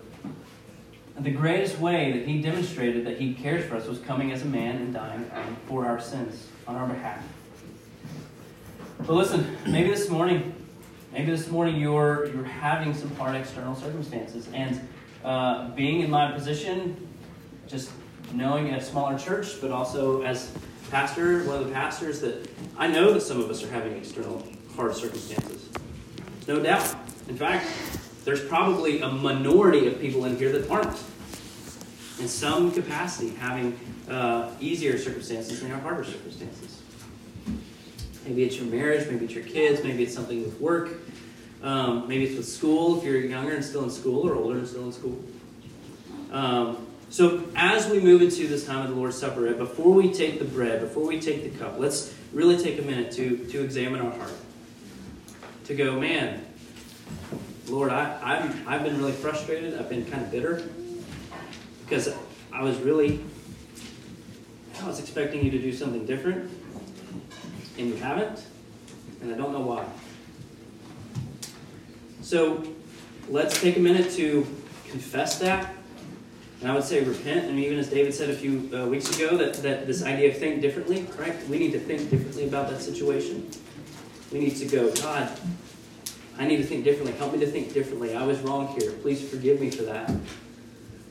And 1.15 1.25
the 1.25 1.31
greatest 1.31 1.79
way 1.79 2.11
that 2.11 2.27
he 2.27 2.41
demonstrated 2.41 3.05
that 3.05 3.19
he 3.19 3.33
cares 3.33 3.65
for 3.65 3.75
us 3.75 3.87
was 3.87 3.99
coming 3.99 4.31
as 4.31 4.41
a 4.41 4.45
man 4.45 4.75
and 4.77 4.93
dying 4.93 5.25
for 5.67 5.85
our 5.85 5.99
sins 5.99 6.47
on 6.67 6.75
our 6.75 6.87
behalf. 6.87 7.23
But 8.99 9.13
listen, 9.13 9.57
maybe 9.67 9.89
this 9.89 10.09
morning, 10.09 10.53
maybe 11.13 11.31
this 11.31 11.49
morning 11.49 11.75
you're 11.75 12.27
you're 12.33 12.43
having 12.43 12.93
some 12.93 13.13
hard 13.15 13.35
external 13.35 13.75
circumstances, 13.75 14.49
and 14.53 14.85
uh, 15.23 15.69
being 15.69 16.01
in 16.01 16.09
my 16.09 16.31
position, 16.31 17.07
just 17.67 17.91
knowing 18.33 18.73
a 18.73 18.81
smaller 18.81 19.17
church, 19.17 19.61
but 19.61 19.71
also 19.71 20.21
as 20.23 20.51
pastor, 20.91 21.43
one 21.45 21.57
of 21.57 21.67
the 21.67 21.73
pastors, 21.73 22.19
that 22.21 22.49
I 22.77 22.87
know 22.87 23.13
that 23.13 23.21
some 23.21 23.39
of 23.39 23.49
us 23.49 23.63
are 23.63 23.69
having 23.69 23.93
external 23.97 24.45
hard 24.75 24.95
circumstances. 24.95 25.69
No 26.47 26.61
doubt. 26.61 26.95
In 27.27 27.37
fact, 27.37 27.67
there's 28.23 28.43
probably 28.43 29.01
a 29.01 29.09
minority 29.09 29.87
of 29.87 29.99
people 29.99 30.25
in 30.25 30.37
here 30.37 30.51
that 30.51 30.69
aren't. 30.69 30.97
In 32.19 32.29
some 32.29 32.71
capacity, 32.71 33.35
having 33.35 33.77
uh, 34.09 34.49
easier 34.59 34.97
circumstances 34.97 35.61
than 35.61 35.71
our 35.71 35.79
harder 35.79 36.03
circumstances. 36.03 36.81
Maybe 38.25 38.43
it's 38.43 38.57
your 38.57 38.67
marriage, 38.67 39.07
maybe 39.09 39.25
it's 39.25 39.33
your 39.33 39.43
kids, 39.43 39.83
maybe 39.83 40.03
it's 40.03 40.13
something 40.13 40.41
with 40.41 40.59
work, 40.59 40.91
um, 41.61 42.07
maybe 42.07 42.25
it's 42.25 42.37
with 42.37 42.47
school 42.47 42.97
if 42.97 43.03
you're 43.03 43.19
younger 43.19 43.53
and 43.53 43.63
still 43.63 43.83
in 43.83 43.89
school 43.89 44.27
or 44.27 44.35
older 44.35 44.57
and 44.57 44.67
still 44.67 44.85
in 44.85 44.91
school. 44.91 45.19
Um, 46.31 46.84
so, 47.09 47.43
as 47.55 47.87
we 47.87 47.99
move 47.99 48.21
into 48.21 48.47
this 48.47 48.65
time 48.65 48.81
of 48.81 48.89
the 48.89 48.95
Lord's 48.95 49.17
Supper, 49.17 49.53
before 49.53 49.93
we 49.93 50.11
take 50.11 50.39
the 50.39 50.45
bread, 50.45 50.81
before 50.81 51.05
we 51.05 51.19
take 51.19 51.43
the 51.43 51.57
cup, 51.57 51.75
let's 51.77 52.13
really 52.33 52.57
take 52.57 52.79
a 52.79 52.81
minute 52.81 53.11
to, 53.13 53.37
to 53.51 53.63
examine 53.63 54.01
our 54.01 54.11
heart. 54.11 54.33
To 55.65 55.75
go, 55.75 55.99
man, 55.99 56.45
Lord, 57.67 57.91
I, 57.91 58.19
I've, 58.21 58.67
I've 58.67 58.83
been 58.83 58.97
really 58.97 59.13
frustrated. 59.13 59.79
I've 59.79 59.89
been 59.89 60.05
kind 60.05 60.23
of 60.23 60.31
bitter 60.31 60.67
because 61.83 62.13
I 62.51 62.63
was 62.63 62.77
really, 62.79 63.23
I 64.81 64.87
was 64.87 64.99
expecting 64.99 65.43
you 65.43 65.51
to 65.51 65.59
do 65.59 65.73
something 65.73 66.05
different, 66.05 66.51
and 67.77 67.89
you 67.89 67.95
haven't, 67.97 68.45
and 69.21 69.33
I 69.33 69.37
don't 69.37 69.51
know 69.51 69.61
why. 69.61 69.85
So 72.21 72.63
let's 73.29 73.61
take 73.61 73.77
a 73.77 73.79
minute 73.79 74.11
to 74.13 74.45
confess 74.89 75.37
that. 75.39 75.74
And 76.61 76.71
I 76.71 76.75
would 76.75 76.83
say 76.83 77.03
repent. 77.03 77.45
And 77.45 77.59
even 77.59 77.77
as 77.77 77.89
David 77.89 78.13
said 78.13 78.29
a 78.29 78.35
few 78.35 78.69
uh, 78.73 78.85
weeks 78.87 79.15
ago, 79.15 79.37
that, 79.37 79.55
that 79.55 79.87
this 79.87 80.03
idea 80.03 80.29
of 80.29 80.37
think 80.37 80.61
differently, 80.61 81.07
right? 81.17 81.35
We 81.47 81.59
need 81.59 81.71
to 81.73 81.79
think 81.79 82.09
differently 82.09 82.47
about 82.47 82.69
that 82.69 82.81
situation. 82.81 83.49
We 84.31 84.39
need 84.39 84.55
to 84.57 84.65
go, 84.65 84.91
God, 84.93 85.29
I 86.37 86.47
need 86.47 86.57
to 86.57 86.63
think 86.63 86.83
differently. 86.83 87.13
Help 87.13 87.33
me 87.33 87.39
to 87.39 87.47
think 87.47 87.73
differently. 87.73 88.15
I 88.15 88.25
was 88.25 88.39
wrong 88.39 88.67
here. 88.79 88.91
Please 88.91 89.27
forgive 89.27 89.59
me 89.61 89.69
for 89.69 89.83
that. 89.83 90.09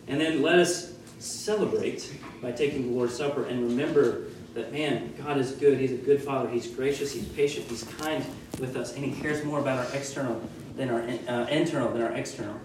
And 0.08 0.20
then 0.20 0.42
let 0.42 0.58
us 0.58 0.94
celebrate 1.18 2.12
by 2.42 2.52
taking 2.52 2.90
the 2.90 2.96
Lord's 2.96 3.16
Supper 3.16 3.46
and 3.46 3.62
remember 3.62 4.26
that, 4.54 4.72
man, 4.72 5.14
God 5.16 5.38
is 5.38 5.52
good. 5.52 5.78
He's 5.78 5.92
a 5.92 5.96
good 5.96 6.22
Father. 6.22 6.48
He's 6.48 6.66
gracious. 6.66 7.12
He's 7.12 7.26
patient. 7.28 7.66
He's 7.66 7.84
kind 7.84 8.24
with 8.60 8.76
us. 8.76 8.94
And 8.94 9.04
He 9.04 9.20
cares 9.20 9.44
more 9.44 9.60
about 9.60 9.78
our 9.78 9.94
external 9.94 10.40
than 10.76 10.90
our 10.90 11.00
uh, 11.00 11.46
internal 11.48 11.90
than 11.92 12.02
our 12.02 12.12
external. 12.12 12.58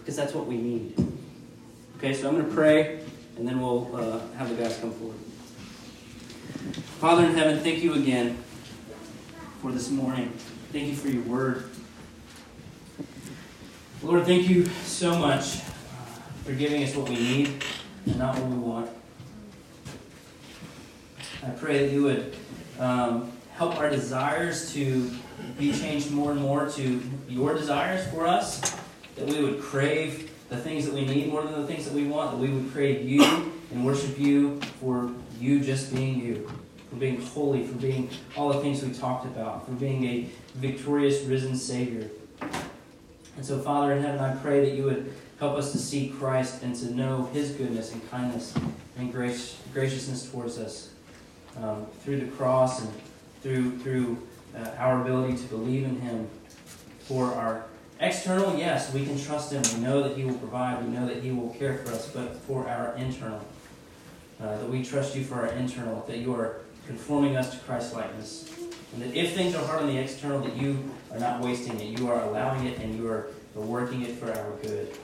Because 0.00 0.16
that's 0.16 0.34
what 0.34 0.46
we 0.46 0.56
need. 0.56 0.94
Okay, 1.98 2.14
so 2.14 2.28
I'm 2.28 2.36
going 2.36 2.46
to 2.46 2.54
pray, 2.54 3.00
and 3.36 3.48
then 3.48 3.60
we'll 3.60 3.90
uh, 3.92 4.20
have 4.36 4.48
the 4.48 4.54
guys 4.54 4.78
come 4.78 4.92
forward. 4.92 5.16
Father 7.00 7.24
in 7.24 7.34
heaven, 7.34 7.58
thank 7.58 7.82
you 7.82 7.94
again 7.94 8.40
for 9.60 9.72
this 9.72 9.90
morning. 9.90 10.28
Thank 10.70 10.86
you 10.86 10.94
for 10.94 11.08
your 11.08 11.24
word. 11.24 11.70
Lord, 14.00 14.26
thank 14.26 14.48
you 14.48 14.66
so 14.84 15.18
much 15.18 15.56
for 16.44 16.52
giving 16.52 16.84
us 16.84 16.94
what 16.94 17.08
we 17.08 17.16
need 17.16 17.64
and 18.06 18.16
not 18.16 18.38
what 18.38 18.48
we 18.48 18.58
want. 18.58 18.90
I 21.44 21.50
pray 21.50 21.84
that 21.84 21.92
you 21.92 22.04
would 22.04 22.36
um, 22.78 23.32
help 23.54 23.76
our 23.76 23.90
desires 23.90 24.72
to 24.72 25.10
be 25.58 25.72
changed 25.72 26.12
more 26.12 26.30
and 26.30 26.40
more 26.40 26.68
to 26.70 27.02
your 27.28 27.54
desires 27.54 28.06
for 28.12 28.24
us, 28.24 28.60
that 29.16 29.26
we 29.26 29.42
would 29.42 29.60
crave 29.60 30.30
the 30.48 30.56
things 30.56 30.86
that 30.86 30.94
we 30.94 31.04
need 31.04 31.28
more 31.28 31.42
than 31.42 31.60
the 31.60 31.66
things 31.66 31.84
that 31.84 31.94
we 31.94 32.04
want, 32.04 32.32
that 32.32 32.38
we 32.38 32.48
would 32.48 32.72
crave 32.72 33.08
you 33.08 33.22
and 33.70 33.84
worship 33.84 34.18
you 34.18 34.60
for 34.80 35.10
you 35.38 35.60
just 35.60 35.94
being 35.94 36.20
you, 36.20 36.50
for 36.88 36.96
being 36.96 37.20
holy, 37.20 37.66
for 37.66 37.74
being 37.74 38.08
all 38.36 38.52
the 38.52 38.60
things 38.60 38.82
we 38.82 38.92
talked 38.92 39.26
about, 39.26 39.66
for 39.66 39.72
being 39.72 40.04
a 40.04 40.28
victorious, 40.54 41.22
risen 41.24 41.54
Savior. 41.54 42.08
And 43.36 43.44
so, 43.44 43.58
Father 43.60 43.92
in 43.92 44.02
heaven, 44.02 44.20
I 44.20 44.34
pray 44.36 44.64
that 44.68 44.74
you 44.74 44.84
would 44.84 45.12
help 45.38 45.56
us 45.56 45.70
to 45.72 45.78
see 45.78 46.08
Christ 46.08 46.62
and 46.62 46.74
to 46.76 46.92
know 46.94 47.28
his 47.32 47.50
goodness 47.52 47.92
and 47.92 48.10
kindness 48.10 48.54
and 48.96 49.12
grace, 49.12 49.60
graciousness 49.72 50.28
towards 50.28 50.58
us 50.58 50.90
um, 51.62 51.86
through 52.02 52.20
the 52.20 52.26
cross 52.32 52.80
and 52.80 52.92
through, 53.42 53.78
through 53.78 54.18
uh, 54.56 54.70
our 54.78 55.00
ability 55.02 55.36
to 55.36 55.44
believe 55.44 55.84
in 55.84 56.00
him 56.00 56.28
for 57.00 57.26
our 57.34 57.64
external, 58.00 58.56
yes, 58.56 58.92
we 58.92 59.04
can 59.04 59.20
trust 59.20 59.52
him. 59.52 59.62
We 59.74 59.86
know 59.86 60.02
that 60.02 60.16
he 60.16 60.24
will 60.24 60.38
provide. 60.38 60.84
We 60.84 60.90
know 60.90 61.06
that 61.06 61.22
he 61.22 61.30
will 61.30 61.50
care 61.54 61.78
for 61.78 61.92
us. 61.92 62.08
But 62.10 62.36
for 62.36 62.68
our 62.68 62.94
internal, 62.96 63.44
uh, 64.40 64.58
that 64.58 64.68
we 64.68 64.84
trust 64.84 65.16
you 65.16 65.24
for 65.24 65.36
our 65.36 65.48
internal, 65.48 66.04
that 66.06 66.18
you 66.18 66.34
are 66.34 66.60
conforming 66.86 67.36
us 67.36 67.52
to 67.52 67.58
Christ's 67.58 67.94
likeness. 67.94 68.50
And 68.94 69.02
that 69.02 69.14
if 69.14 69.34
things 69.34 69.54
are 69.54 69.64
hard 69.66 69.82
on 69.82 69.88
the 69.88 69.98
external, 69.98 70.40
that 70.40 70.56
you 70.56 70.90
are 71.12 71.18
not 71.18 71.40
wasting 71.40 71.78
it. 71.80 71.98
You 71.98 72.08
are 72.10 72.22
allowing 72.22 72.66
it 72.66 72.78
and 72.78 72.96
you 72.96 73.08
are 73.08 73.28
working 73.54 74.02
it 74.02 74.16
for 74.16 74.32
our 74.32 74.50
good. 74.62 74.94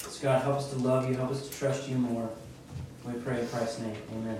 So 0.00 0.22
God, 0.22 0.42
help 0.42 0.56
us 0.56 0.70
to 0.70 0.78
love 0.78 1.08
you. 1.08 1.14
Help 1.14 1.30
us 1.30 1.48
to 1.48 1.58
trust 1.58 1.88
you 1.88 1.96
more. 1.96 2.28
We 3.04 3.12
pray 3.20 3.40
in 3.40 3.48
Christ's 3.48 3.80
name. 3.80 3.96
Amen. 4.12 4.38